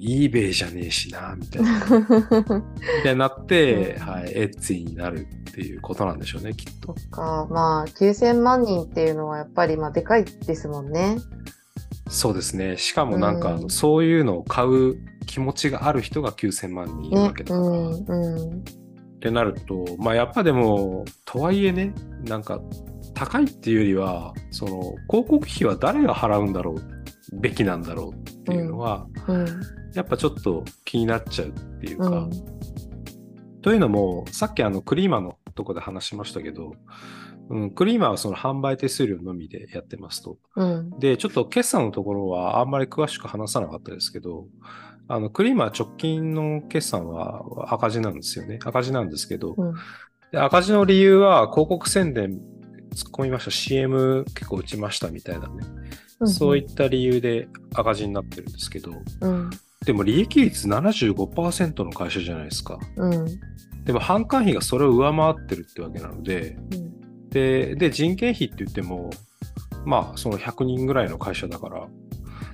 [0.00, 1.80] eBay じゃねえしな、みたいな。
[1.86, 6.94] みたいになって、うんはい、エッツィになるっていうことなんでしょうね、きっと。
[7.10, 11.18] か、まあ、9000万人っていうのはやっぱり、まあ、でかいですもんね。
[12.08, 12.76] そうですね。
[12.76, 14.96] しかもなんか、うんそういうのを買う
[15.26, 17.44] 気持ちがある人が9000万人いるねわけ。
[17.44, 17.66] だから。
[17.66, 17.94] うん。
[17.94, 18.64] っうん。
[19.20, 21.94] てなると、まあやっぱでも、とはいえね、
[22.24, 22.60] なんか、
[23.22, 29.46] 高いっていうよりは、その、広告費は誰が払うんだろう、べきなんだろうっていうのは、うん。
[29.94, 32.30] やっぱちょっと気になっちゃうっていうか、うん。
[33.62, 36.72] というのも、さっきあのクリーマのとこで話しましたけど、
[37.48, 40.38] うん、クリーマはその販売手数料のみでやってますと。
[40.56, 40.90] うん。
[40.98, 44.48] で、ちょっと決算のところはあんまり詳しく話さなかったですけど、
[45.06, 48.58] あのクリーマは直近の決算は赤字なんですよね。
[48.64, 49.74] 赤字なんですけど、うん。
[50.32, 52.40] で赤字の理由は広告宣伝
[52.92, 55.64] 突っ込みました、CM 結構打ちましたみたいなね。
[56.26, 59.50] そういった理由で赤字になってるんですけど、うん。
[59.84, 62.78] でも利益率75%の会社じゃないですか。
[62.96, 63.26] うん。
[63.84, 66.56] でも販管費がそれを上回ってるってわけなので、
[67.30, 69.10] で、で人件費って言っても、
[69.84, 71.88] まあ、その100人ぐらいの会社だから、っ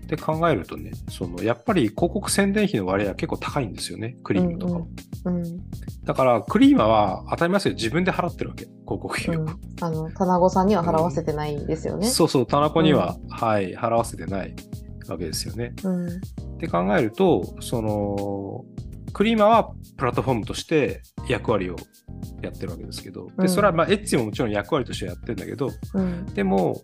[0.08, 4.88] て考えるとね、その、やっぱり広告宣伝費の割合は結構高いんですよね、クリームとかも。
[5.24, 5.42] うん。
[6.04, 9.40] だから、クリーマは当たり前ですけど自分で払ってるわけ、広告費を。
[9.42, 9.48] うん。
[9.80, 12.06] あの、棚子さんには払わせてないんですよね。
[12.06, 14.54] そうそう、田中には、はい、払わせてない
[15.08, 15.72] わけですよね。
[15.84, 16.06] うん。
[16.08, 16.10] っ
[16.58, 18.64] て考えると、その、
[19.12, 21.76] クリーマはプラットフォームとして役割を
[22.42, 26.26] やってるわけですけど、で、うんそれはまあ、エッチももちろん役割としてやってるんだけど、うん。
[26.26, 26.82] でも、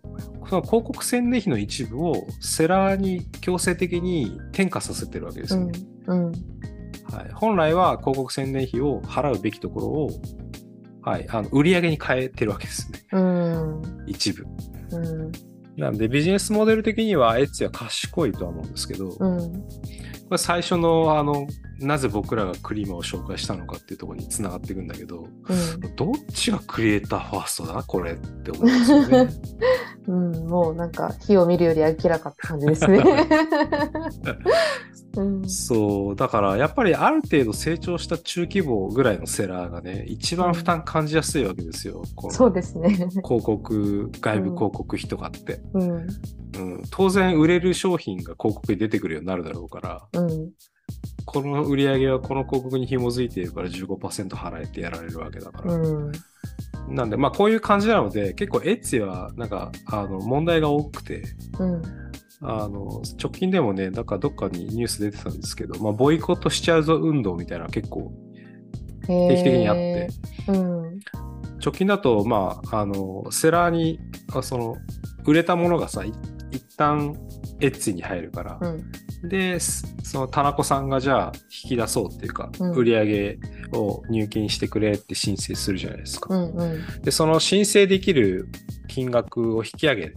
[0.49, 5.81] その広告宣伝費の一部をセラーに強制的に転嫁させてるわけですうんよね。。
[6.07, 6.33] うん。
[7.15, 10.11] はい、本来は広告宣伝費を払うべきところを、
[11.03, 13.05] はい、あの売り上げに変えてるわけですね。
[13.13, 13.83] うん。
[14.07, 14.45] 一部。
[14.93, 15.33] うん。
[15.77, 19.69] なのでビジネスモデル的にはエッチは賢いとは思うんですけど、こうん。
[20.31, 21.47] れ最初のあの、
[21.81, 25.97] なぜ僕らがクリーマを紹介したのかっていうところにつながっていくんだけど、うん。
[25.97, 27.83] どっちがクリエイターファーストだ？
[27.83, 29.29] これって思うんですよね。
[30.07, 33.03] うん、もうなんか火を見るより明らかって感じですね。
[35.17, 42.03] うん、そう、だからやっぱりある程度成長した中規模ぐらいのセラーがね、一番負担感じやすいわけですよ。
[42.31, 42.91] そうですね。
[43.25, 45.95] 広告、外部広告費とかって、うん、う
[46.79, 46.83] ん。
[46.91, 50.51] 当然売れる商品が広告に出てくるようになるだろうから、うん、
[51.25, 55.75] この売り上げはこの広告に紐づいているから15%払えてやられるわけだから。
[55.75, 56.13] うん、
[56.89, 61.23] なんで、まあこういう感じなので、結構エッチはなんか、あの、問題が多くて、
[61.59, 61.83] うん、
[62.43, 68.13] あの、直近でもね、なんかどっかにニュース出てたんですけど、まあボイコットしちゃうぞ運動みたいな結構
[69.07, 70.09] 定期的にあって、
[70.49, 71.01] うん、
[71.65, 73.99] 直近だと、まあ、あの、セラーに、
[74.35, 74.77] あその、
[75.25, 76.13] 売れたものがさ、い
[76.51, 77.17] 一旦
[77.61, 78.93] エッチに入るから、うん、
[79.29, 81.33] で、すその田中さんがじゃあ
[81.65, 83.39] 引き出そうっていうか、うん売り上げ
[83.73, 86.35] を入金してくれって申請するじゃないですか。
[86.35, 87.03] うんうん。
[87.03, 88.49] で、その申請できる
[88.89, 90.15] 金額を引き上げ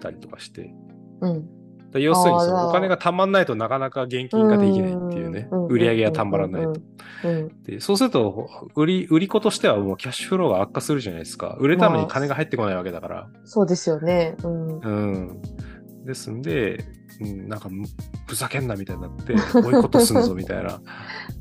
[0.00, 0.74] たりとかして、
[1.20, 1.48] うん。
[1.94, 6.80] だ要するにそのお金がたまんないとなかなか現金化できないっていうね、うん売り上げがたまらないと。
[7.24, 7.62] うん。
[7.62, 11.56] でそうすると売り、売り子としてはもうキャッシュフローが悪化するじゃないですか。
[11.60, 13.28] 売れたのに金が入ってこないわけだから。
[13.44, 14.36] そうですよね。
[14.42, 14.78] うん。
[14.78, 15.42] うん。
[16.04, 16.84] ですんで、
[17.20, 17.86] うん、なんかむ
[18.26, 20.80] ふざけんなみたいになって、ボイコットすんぞみたいな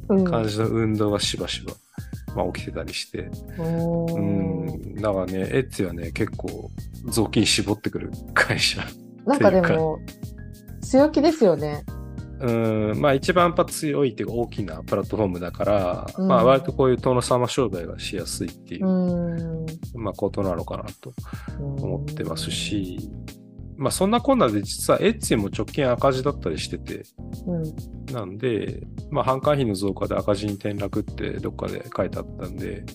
[0.09, 0.25] うん。
[0.25, 1.73] 感じの運動がしばしば、
[2.35, 3.29] まあ、起きてたりして。
[3.57, 4.95] うん。
[4.95, 6.71] だからね、エッツィはね、結構
[7.05, 8.83] 雑巾絞ってくる会社。
[9.25, 9.99] なんかでも、
[10.81, 11.83] 強気ですよね。
[12.43, 12.51] う
[12.93, 19.65] ん、まあ一番やっぱ強いっていうか大きなプラットフォームだから、うんまあ割とこういう殿様商売がしやすいっていうう、ん。
[19.95, 21.13] まあことなのかなと
[21.57, 23.09] 思ってますうし、
[23.83, 27.03] まあそんなこんなで実はエッツィも直近赤字だったりしてて、
[28.09, 28.13] ん。
[28.13, 32.85] なんで、まあ販管費の増加で赤字に転落ってどっかで書いてあったんで、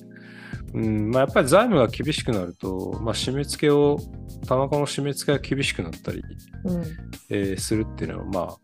[0.72, 3.98] うん、まあやっぱり財務が厳しくなると、まあ締め付けを、
[4.46, 6.22] 田中の締め付けが厳しくなったり、
[6.64, 6.82] うん。
[7.28, 8.56] えーするっていうのはま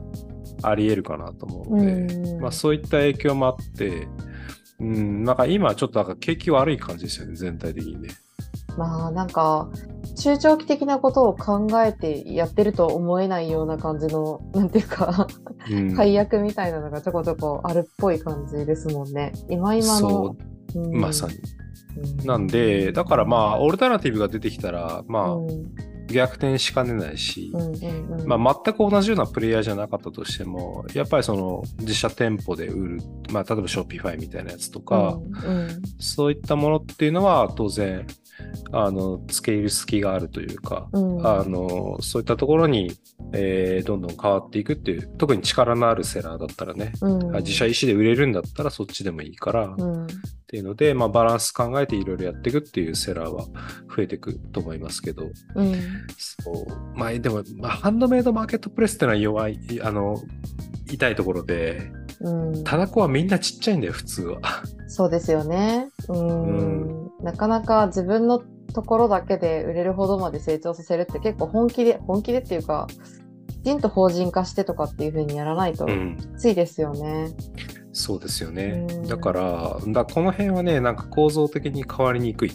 [0.63, 4.09] ああり得るかなと思うので、うんまあ、そういった影響もあって、
[4.81, 8.09] うん、なんか今ちょっとなんか景気悪い感じですよね、全体的にね。
[8.79, 9.69] まあなんか
[10.15, 15.27] 中長期的なことを考えてやってると思えないような感じの なんていうか
[15.71, 19.33] うん、配役みたいなのがちょこちょこあるっぽい感じですもんね。
[19.49, 20.37] 今今その。
[20.75, 21.35] う、うんまさに。
[21.35, 28.27] うんなんで、だからまあ、オルタナティブが出てきたら、まあ、うん逆転しかねないし、うんうんうん。
[28.27, 38.07] まあ、全く同じようなプレイヤーじゃなかったとしても、やっぱりその自社店舗で売る、まあ、例えば Shopify みたいなやつとか、うんそういったものっていうのは当然、
[38.73, 41.27] あの、付け入る隙があるというか、うん。
[41.27, 42.93] あの、そういったところに、
[43.33, 47.37] えーどんどん変わっていくっていう、特に力のあるセラーだったらね、うん。
[47.37, 50.07] あ自社意思で売れるんだったらそっちでもいいから、っうん
[50.47, 53.45] ていうので、まあ、バランス考えていろいろやっていくっていうセラーは
[53.97, 55.75] 増えていくと思いますけど、うん
[56.17, 56.99] そう。
[56.99, 60.17] まあ、でも、まあ、ハンドメイドマーケットプレスってのは弱い、あの、
[60.91, 61.91] 痛いところで、
[62.21, 64.41] うんタナコはみんなちっちゃいんだよ、普通は。
[64.87, 65.89] そうですよね。
[66.09, 68.43] うんなかなか自分の
[68.75, 72.87] ところだけで売れるほどまで成長させるって結構本気で本気でっていうか
[73.49, 76.17] きちんと法人化してとかっていう風にやらないとうん。
[76.17, 77.29] きついですよね。
[77.95, 78.85] そうですよね。
[78.91, 79.09] うん。
[79.09, 82.53] だから、だこの辺はね、なんか構造的に変わりにくい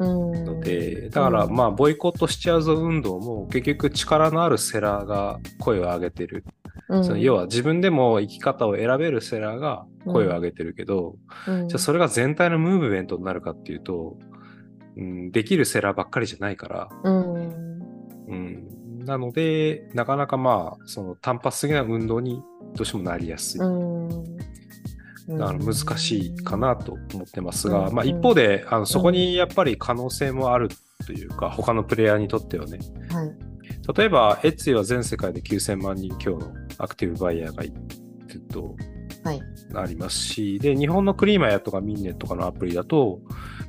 [0.00, 0.44] うん。
[0.44, 1.54] ので、だからうん。
[1.54, 6.44] まあ、ボイコットしちゃうぞ運動も結局力のあるセラーが声を上げてる。
[6.88, 7.04] うん。
[7.04, 11.14] その要は自分でも生き方を選べるセラーが声を上げてるけど、
[11.46, 11.68] うん。
[11.68, 14.18] じゃあそれが全体のムーブメントになるかっていうと、
[14.96, 17.80] うん、できるセラーばっかりじゃないから、うん。
[18.26, 22.42] うん、なので、なかなかまあ、その単発的な運動に
[22.74, 23.60] どうしてもなりやすい。
[25.30, 25.38] うん。
[25.38, 27.94] だから難しいかなと思ってますが、うん。
[27.94, 30.68] まあ一方で、あのそこにやっぱり可能性もある
[31.06, 32.78] というか、他のプレイヤーにとってはね。
[33.10, 33.32] はい。
[33.96, 38.76] 例えば、エッツィは全世界で9000万人今日のアクティブバイヤーがいると
[39.24, 39.42] はい。
[39.74, 43.20] ありますし、で、日本のクリーマヤとかミンネとかのアプリだと、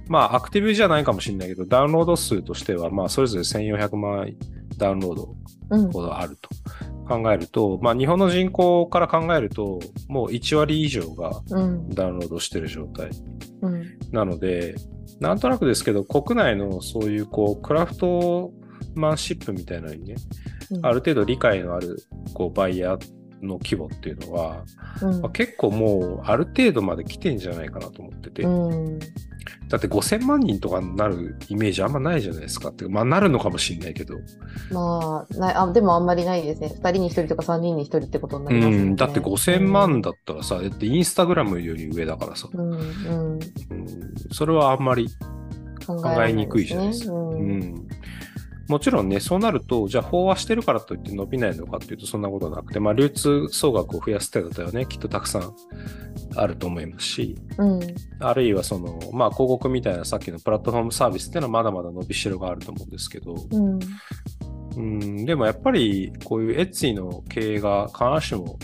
[0.08, 4.34] まあアクティブじゃないかもしれないけど、ダウンロード数としては、まあそれぞれ1400万
[4.78, 5.36] ダウンロード
[5.72, 5.92] うん。
[5.92, 6.50] ほどあると
[7.12, 11.90] 考えると、まあ日本の人口から考えると、もう1割以上がうん。
[11.90, 13.10] ダウンロードしてる状態。
[13.62, 13.86] うん。
[14.12, 14.76] なので、
[15.20, 18.54] なんとなくですけど、国内のそういうこう、クラフト
[18.96, 20.16] マンシップみたいなのにね、
[20.72, 20.86] うん。
[20.86, 21.98] ある程度理解のある
[22.34, 23.00] こうバイヤー
[23.42, 24.64] の規模っていうのは、
[25.02, 25.22] うん。
[25.22, 29.00] まあ結構もうある程度まで来てんじゃないかなと思ってて、うん
[29.68, 32.70] だって5000万人とかになるイメージあんまないじゃないですか。
[32.70, 34.16] ってまあなるのかもしれないけど、
[34.72, 36.68] まあないあでもあんまりないですね。
[36.68, 38.90] 2人に1人とか3人に1人ってことになうりますよね。
[38.92, 43.34] ん、だって5000万だったらさ、だってインスタグラムより上だからさ、うんうん。
[43.34, 43.40] うん、
[44.32, 45.08] それはあんまり
[45.86, 47.14] 考考えにくいじゃないですか。
[47.14, 47.88] ううんん
[48.72, 55.54] もちろんね、そうなると、じゃあ飽和してるからといって伸びないのかっていうと、そんなことなくて、まあ、流通総額を増やす手立てはね、きっとたくさん
[56.38, 57.82] あると思いますし、うん。
[58.22, 63.80] あるいはその、まあ、広告みたいなさっきのプラットフォームサービスっていうのはまだまだ伸びしろがあると思うんですけど、うん。
[64.78, 68.58] うん、でもやっぱりこういうエッツィの経営が必ずしも、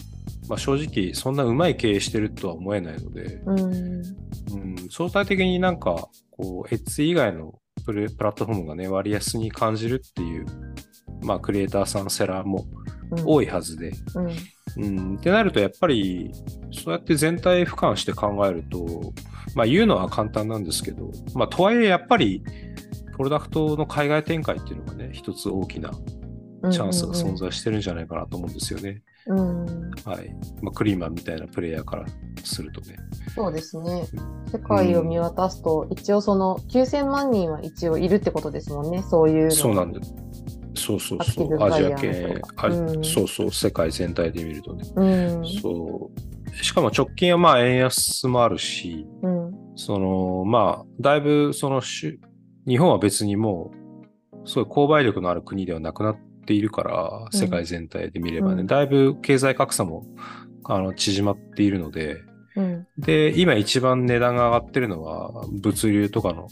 [0.48, 3.60] まあ、正直そんなうまい経営してるとは思えないので、うん。
[3.60, 10.46] うん、相対的になんか、こう、エッツ以外のプレプラットフォームがね、割安に感じるっていう、
[11.24, 12.66] まあ、クリエイターさん、セラーも
[13.26, 13.94] 多いはずで、
[14.76, 14.84] うん。
[14.84, 16.30] うん、ってなると、やっぱり、
[16.74, 19.14] そうやって全体俯瞰して考えると、
[19.56, 22.44] まあ、言うのは簡単なんですけど、まあ、とはいえ、やっぱり、
[23.16, 25.92] プロダクトの海外展開っていうのがね、一つ大きな
[26.70, 28.90] チャンスが存在してるんじゃないかなと思うんですよね。
[28.90, 30.36] うんはい。
[30.62, 32.06] まあ、クリーマンみたいなプレイヤーから
[32.44, 32.98] するとね。
[33.36, 34.08] そうですね。
[34.52, 39.04] 世界を見渡すと、一応その9000万人は一応いるってことですもんね。
[39.04, 39.52] そういうの。
[39.52, 40.14] そうなんです。
[40.76, 41.64] そうそうそう。
[41.64, 44.84] アジア系うんそうそう、世界全体で見るとね。
[44.96, 45.06] う
[45.42, 45.46] ん。
[45.62, 46.64] そう。
[46.64, 49.52] しかも直近はまあ円安もあるし、うん。
[49.76, 52.20] そのまあ、だいぶそのし
[52.68, 53.72] 日本は別にも
[54.44, 56.18] う、すごい購買力のある国ではなくなっ
[56.48, 60.06] ているから、うん世界全体で見ればね、うんだいぶ経済格差も
[60.64, 62.24] あの縮まっているので、
[62.58, 62.88] うん。
[62.98, 66.48] で、今一番値段が上がってるのは、物流とかの、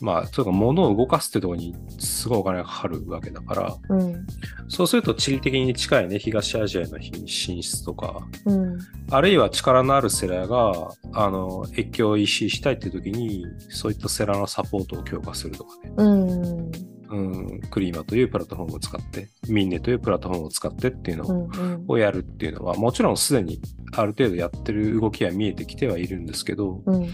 [0.00, 4.26] まあ、というか物を動かすってところにすごいお金がかかるわけだから、うん。
[4.68, 8.78] そうすると地理的に近いね、東アジアへの進出とか、うん。
[9.10, 15.92] あるいは力のあるセラーが、あの、越境 EC したいっていう時に、そういったセラーのサポートを強化するとかね。
[15.96, 16.97] うん。
[17.10, 23.60] うん、クリーマというプラットフォームを使って、ミンネというプラットフォームを使ってっていうのうを,、やるっていうのは、もちろんすでに
[23.92, 27.08] ある程度やってる動きは見えてきてはいるんですけど、うん。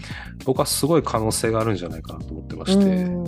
[0.45, 3.25] 僕はすごい可能性があるんじゃないかなと思ってましうて、ん。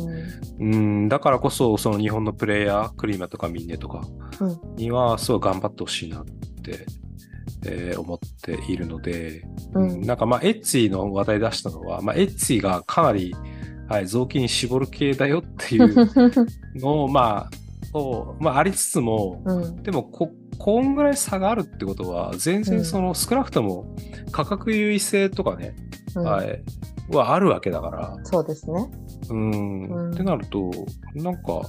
[0.59, 4.01] うん、だからこそ、その日本のプレイヤー、クリーマとかミンネとか
[4.39, 6.85] うんには、すごい頑張ってほしいなって、
[7.65, 9.43] えー思っているので、
[9.73, 13.35] うんなんかまあ、エッツィの話題出したのは、まあ、エッツィがかなり、
[13.87, 15.95] はい、雑巾絞る系だよっていう
[16.75, 17.49] のを、まあ、
[17.91, 19.83] そうまあ、ありつつも、うん。
[19.83, 23.95] でもこ、こんぐらい差があるってことは、全然その、少なくとも
[24.31, 25.75] 価格優位性とかね、
[26.15, 26.23] うん。
[26.23, 26.63] はい、
[27.09, 28.89] はあるわけだから、そうですね。
[29.29, 30.11] うん、うん。
[30.11, 30.71] ってなると、
[31.15, 31.61] なんか、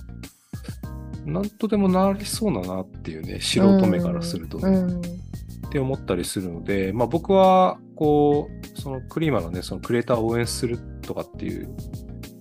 [1.25, 5.01] なんとでもなりそうだなっていうね、素人目からするとね、うん。
[5.01, 11.69] って思ったりするので、まあ僕は、こう、そのクリーマのね、そのクリエイターを応援するとかっていう、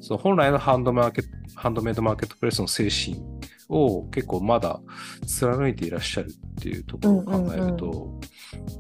[0.08, 3.22] その本来のハンドマーケット、ハンドメイドマーケットプレスの精神
[3.68, 4.80] を結構まだ
[5.26, 8.18] 貫いていらっしゃるっていうところを考えると、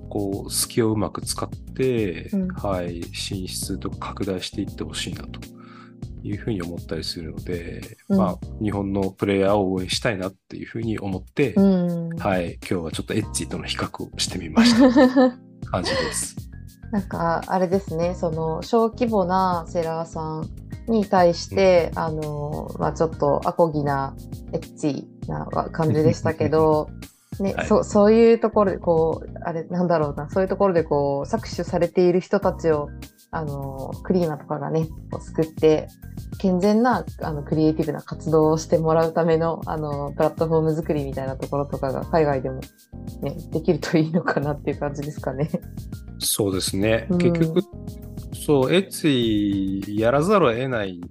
[0.09, 5.41] こう、隙をうまく使って、うんはい、進出とか拡大していってほしいなと
[6.23, 12.09] いうふうに思ったりするので、うんまあ、日本のプレイヤーを応援したいなっていうふうに思って、うん。
[12.15, 14.79] はい、今日はちょっとエッジとの比較をしてみました
[15.69, 16.37] 感じです。
[16.93, 24.15] なんかあれですね、その小規模なセラーさんに対して、あのまあちょっとアコギな
[24.53, 26.89] エッチな感じでしたけど、
[27.39, 32.89] ね、はいそそういうところでこうあれなんだろうな、そういうところでこう搾取されている人たちを
[33.31, 34.87] あのクリーナとかがね、
[35.19, 35.89] 救って
[36.39, 42.61] 健全なあのクリエイティブな活動をしてもらうためのあのプラットフォーム作りみたいなところとかが海外でも、
[43.21, 45.49] ね、できるといいのかなっていう感じですかね。
[46.19, 47.07] そうですね。
[47.09, 47.61] うん結局、
[48.47, 51.01] そう、エッジやらざるを得ない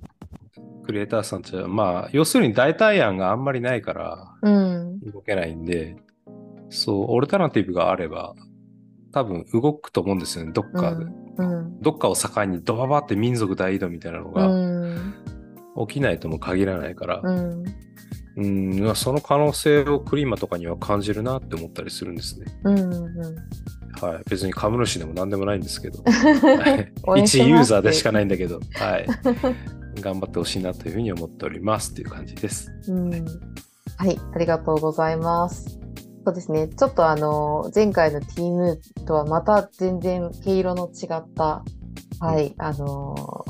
[0.87, 5.01] クリエイターさんたちは、まあ、要するに代替案があんまりないからうん。
[5.01, 5.97] 動けないんで、
[6.71, 8.35] そう、オルタナティブがあれば、
[9.13, 11.05] 多分動くと思うんですよね、どっかで。
[11.37, 11.79] うん。
[11.83, 15.15] どっかを境にドババって民族大移動みたいなのうがん。
[15.87, 17.65] 起きないとも限らないから、うん。
[18.37, 22.47] うん、まあその可能性をクリーマとかには感じるなって思ったりするんですね。
[22.65, 23.37] うんうん
[24.01, 24.23] はい。
[24.29, 26.01] 別に株主でも何でもないんですけど。
[27.07, 29.07] 応援してます一ユーザーでしかないんだけど、はい。
[30.01, 32.71] 頑張ってほしいなというふうに思っておりますっていう感じです。
[32.89, 33.11] うん
[33.99, 35.79] はい、ありがとうございます。
[36.25, 41.65] そうですね、ちょっとあの、前回の T ムーとはまた全然毛色の違った、
[42.19, 43.45] はい、あの、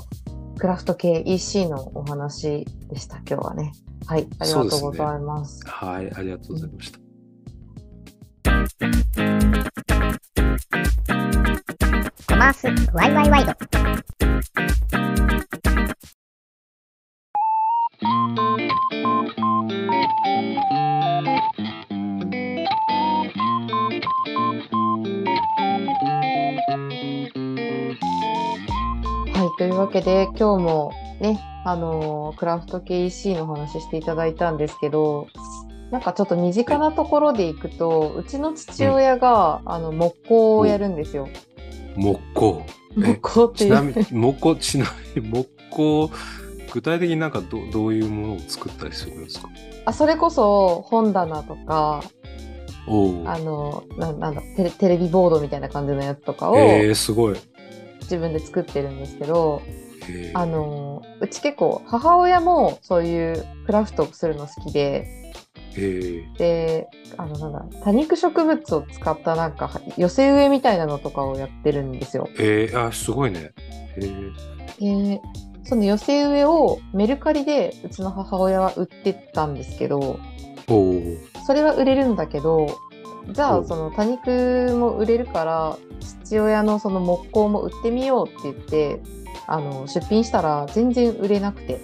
[0.59, 3.73] クラフト系 EC のお話でした、今日はね。
[4.07, 5.61] はい、ありがとうございます。
[5.67, 6.13] はい。
[6.15, 7.01] ありがとうございました。
[12.27, 13.49] コマースワイワイワイド。
[13.49, 13.55] は
[29.45, 35.27] い、というわけで今日もね、あのクラフト系 EC の話していただいたんですけど、
[35.91, 41.29] なんかちょっと身近なところでいくと、うちの父親が、あの木工をやるんですよ。
[41.97, 42.63] 木工。
[42.99, 43.71] え木工っていう。
[43.71, 46.11] ちなみに、木工、ちなみに木工、
[46.73, 49.49] 具体的になんかどどういうものを作ったりするんですか？
[49.85, 52.03] あそれこそ本棚とか。
[52.89, 57.37] あの、ななんだテレ、テレビボードみたいな感じのやつとかをえー、すごい。
[58.03, 59.61] 自分で作ってるんですけど、
[60.09, 65.26] えーあの、うち結構母親もそういうクラフトをするの好きで、えー
[65.77, 72.29] で、あの、なんだ、多肉植物を使ったなんか寄せ植えみたいなのとかをやってるんですよ。
[72.39, 73.53] えー、あ、すごいね。
[73.97, 75.21] えー、で、
[75.65, 80.19] その寄せ植えをメルカリでうちの母親は売ってたんですけど。
[81.47, 82.67] それは売れるんだけど、
[83.33, 89.01] じゃあその多肉も売れるから父親のその木工も売ってみようって言って
[89.47, 91.81] あの出品したら全然売れなくて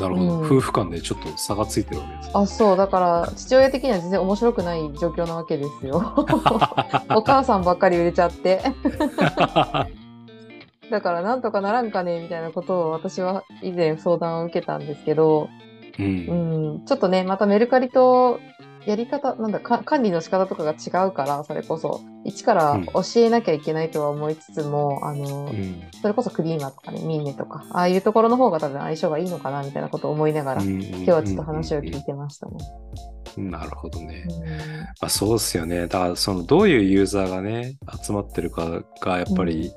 [0.00, 0.46] なるほど、うん。
[0.46, 2.30] 夫婦間でちょっと差がついてるわけです。
[2.34, 2.76] あそう。
[2.76, 6.14] だから父親的には全然面白くない状況なわけですよ。
[7.14, 8.62] お母さんばっかり売れちゃって。
[10.90, 15.48] だからなんとかならんかねみたいなことを私は以前相談を受けたんですけど、
[15.98, 16.04] うん。
[16.04, 16.08] う
[16.82, 18.40] ん、ちょっとね、またメルカリと
[18.86, 32.58] やり方、なんだ、か管理の仕方とかが違うから、それこそ、一から教えなきゃいけないとは思いつつも、あの、うんそれこそクリーマーとかね、ミーネとか、ああいうところの方が多分相性がいいのかな、みたいなことを思いながら、今今日はちょっと話を聞いてましたね。
[33.36, 34.26] なるほどね。
[34.28, 35.86] うんまあ、そうですよね。
[35.86, 39.72] だから、その、どういうユーザーがね、集まってるかがやっぱり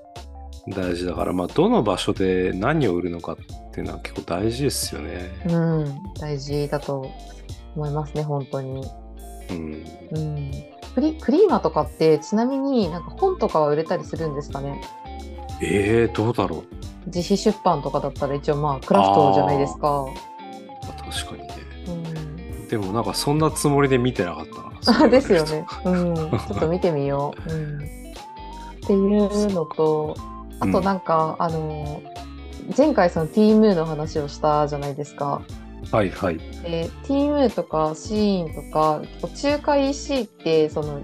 [0.70, 3.38] 大事だから、まあ、どの場所で何を売るのかっ
[3.72, 5.32] ていうのは結構大事ですよね。
[5.48, 7.10] うん、大事だと
[7.78, 8.86] 思いますね、本当に。
[9.52, 9.86] うん。
[10.12, 10.52] うん。
[10.96, 14.82] クリクリーマーとかって、ちなみになんか本とかは売れたりするんですかね？
[15.62, 16.64] ええどうだろう。
[17.06, 20.06] 自費出版とかだったら一応まあクラフトじゃないですか。
[20.84, 21.56] まあ、確かにね。
[21.88, 24.46] うんでもなんかそんなつもりで見てなかっ
[24.84, 25.06] たな。
[25.06, 25.66] あですよね。
[25.86, 26.16] うん。
[26.16, 27.54] ちょっと見てみよう。
[27.54, 27.78] うん。
[27.80, 27.80] っ
[28.86, 30.16] ていうのと、
[30.60, 32.02] あとなんか、あの、
[32.78, 35.42] 前回その T ムーの話をしたじゃないですか。
[35.92, 36.38] はいはい。
[36.38, 41.02] で、T ムーとかシーンとか、結構仲介 EC って、その、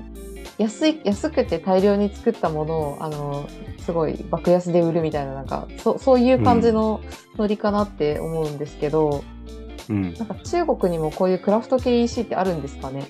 [0.57, 3.47] 安い、安くて大量に作ったものを、あの、
[3.79, 7.01] すごい爆安で売るみたいな、なんか、そそういう感じの
[7.37, 9.23] ノリかなって思うんですけど、
[9.89, 10.13] うん。
[10.13, 13.05] なんか中国にもこういうクラフト系 EC ってあるんですかね？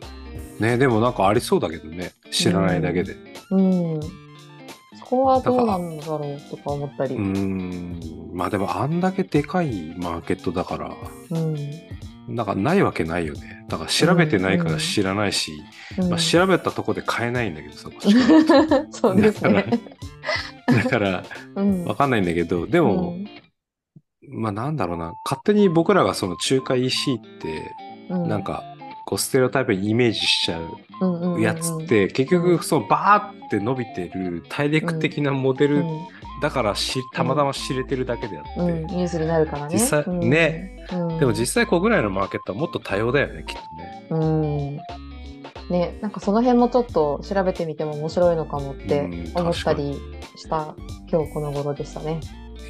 [0.60, 2.12] ね、でもなんかありそうだけどね。
[2.32, 3.16] 知らないだけで。
[3.52, 4.02] うん。
[4.02, 4.08] そ
[5.14, 7.16] こはどうなんだろうとか思ったり。
[7.16, 8.32] うーん。
[8.34, 10.96] まあでもあんだけでかいマーケットだから、
[11.30, 11.56] うん。
[12.36, 13.66] なんかないわけないよね。
[13.70, 15.52] だから調べてないから知らないし、
[16.00, 19.80] うんまあ、調べたとこで買えないんだけどさ、こっちからそうですね。
[20.68, 21.24] だから、
[21.56, 21.86] うん。
[21.86, 23.18] わかんないんだけど、でも、
[24.30, 27.72] まあなんだろうな、勝手に僕らがその仲介 EC って、
[28.10, 28.64] うん、なんか、
[29.06, 36.00] こうステレオタイプにイメージしちゃうやつって、結局そのバーって伸びてる大陸的なモデルうん、
[36.42, 39.74] だからし、たまたま知れてるだけであって、うん、ニュースになるからね。
[39.74, 44.08] 実際うんね、うん、でも実際国内のマーケットはもっと多様だよね、きっとね。
[44.10, 44.80] うん。
[45.70, 49.96] ね、なんかその辺もちょっと調べてみても面白いのかもってうん思ったり
[50.36, 50.76] した
[51.10, 52.20] 今日この頃でしたね。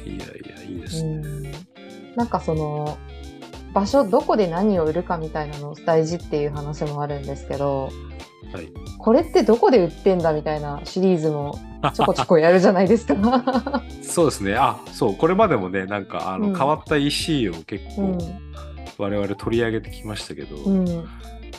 [0.06, 1.10] いやいや、いいでうすね。
[1.16, 1.42] ん。
[2.14, 2.96] なんかその、
[3.74, 7.90] 場所どこで何を売るかみたいなの大事っていう話もあるんですけど、
[8.52, 8.72] はい。
[8.98, 11.58] これってどこで売ってんだみたいなシリーズも
[11.92, 13.82] ちょこちょこやるじゃないですか。
[14.02, 14.54] そうですね。
[14.54, 16.56] あ、そう、これまでもね、なんか、あの、うん。
[16.56, 18.18] 変わった EC を結うん。
[18.18, 18.24] 構、
[18.98, 21.04] 我々取り上げてきましたけど、うん。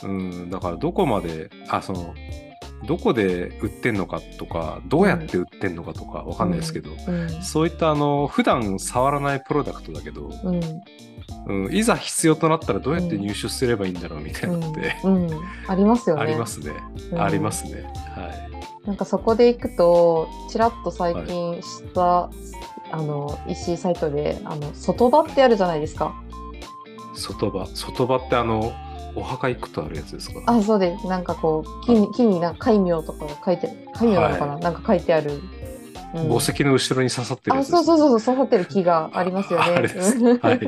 [0.02, 2.14] うん、だからどこまで、あ、その、
[2.86, 7.42] どこで売ってんのかとか、どうやって売ってんのかとかわかんないですけど、うん。
[7.42, 10.60] そういったあの、普段触らないプロダクトだけど、うん
[11.48, 16.22] うん、いざ必要となったらどうやって入手すればいいんだろうみたいなのって、うんうんありますよね。
[16.22, 16.72] ありますね。
[17.12, 17.82] うんありますね。
[18.14, 18.32] は
[18.84, 18.86] い。
[18.86, 22.30] なんかそこで行くと、ちらっと最近知った、
[22.92, 26.14] あの、EC サイトで、あの、外場ってあるじゃないですか。
[27.14, 27.66] 外場。
[27.66, 28.72] 外場ってあの、
[29.16, 30.40] お墓行くとあるやつですか？
[30.46, 31.06] あ、そうです。
[31.08, 35.30] なんかこう、木に、木になんか戒名とかが書いて、戒名なのかな、はいなんか書いてある。
[35.32, 35.50] うん
[36.28, 39.66] 墓石の後ろに刺さってるやあ、そうそうそう、そう、刺さってる木がありますよね。
[40.40, 40.60] はい。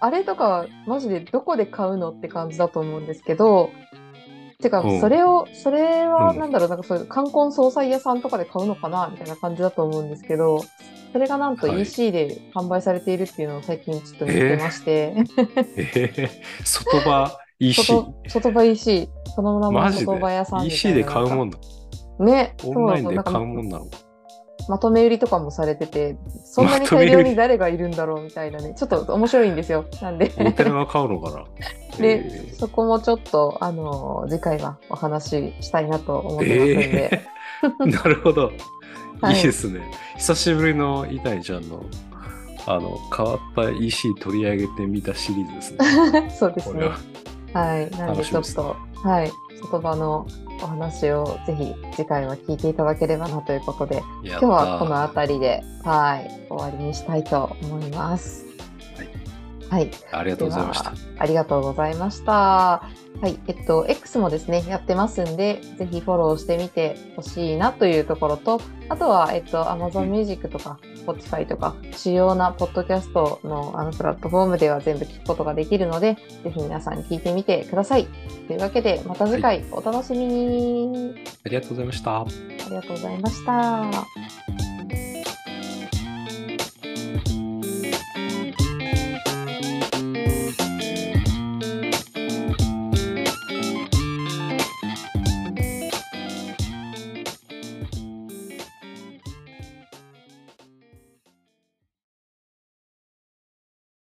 [0.00, 3.70] あれとかはマジでどこで買うのって感じだと思うんですけど、
[4.60, 10.62] てかう、んそれを、それはうんなんだろう、なんかそういう冠婚葬祭屋さんとかで買うのかなみたいな感じだと思うんですけど、
[11.12, 16.28] それがなんとはい EC で販売されているっていうのを最近ちょっと見てまして、えー、
[16.64, 17.82] 外場 EC。
[17.82, 20.94] 外外場 EC、その名もマジ外場屋さんでみたい ?EC な。
[20.94, 21.04] で？
[21.04, 21.58] 買うもんんだ。
[22.20, 23.98] ね、オンラインで買うもんなのか。
[24.68, 29.84] まとめ売りとかもされてて、そんなに大量に誰がいるんだろうみたいなね、ちょっと面白いんですよ。
[30.00, 30.32] なんで。
[30.36, 31.44] 大寺が買うのかな
[31.98, 37.22] で、えそこもちょっと、あの、次回はお話ししたいなと思ってますんで。
[37.62, 38.52] ー なるほど。
[39.20, 39.82] はいいいですね。
[40.16, 41.84] 久しぶりの伊谷ちゃんの、
[42.66, 46.30] あの、変わった EC 取り上げてみたシリーズですね。
[46.32, 46.96] そうですねは。。
[47.52, 47.90] はい。
[47.90, 49.30] なんでちょっと、はい。
[49.60, 50.26] 外場の
[50.62, 58.49] お話をぜひ次回は聞いていただければなということで、今今日はこの辺りで、はい、終わりにしたいと思います。
[59.70, 59.90] はい。
[60.10, 60.92] ありがとうございました。
[61.18, 62.32] ありがとうございました。
[62.32, 62.82] は
[63.24, 63.38] い。
[63.46, 78.08] えっと、X もですね、やってますんで、ぜひフォローしてみてほしいなというところと、あとは、えっと、Amazon Music とか、Spotify とか、主要なポッドキャストのあのプラットフォームでは全部聞くことができるので、ぜひ皆さん聞いてみてください。
[78.48, 82.20] というわけで、また次回お楽しみに、はい、ありがとうございました。
[82.22, 82.26] あ
[82.68, 83.90] りがとうございました。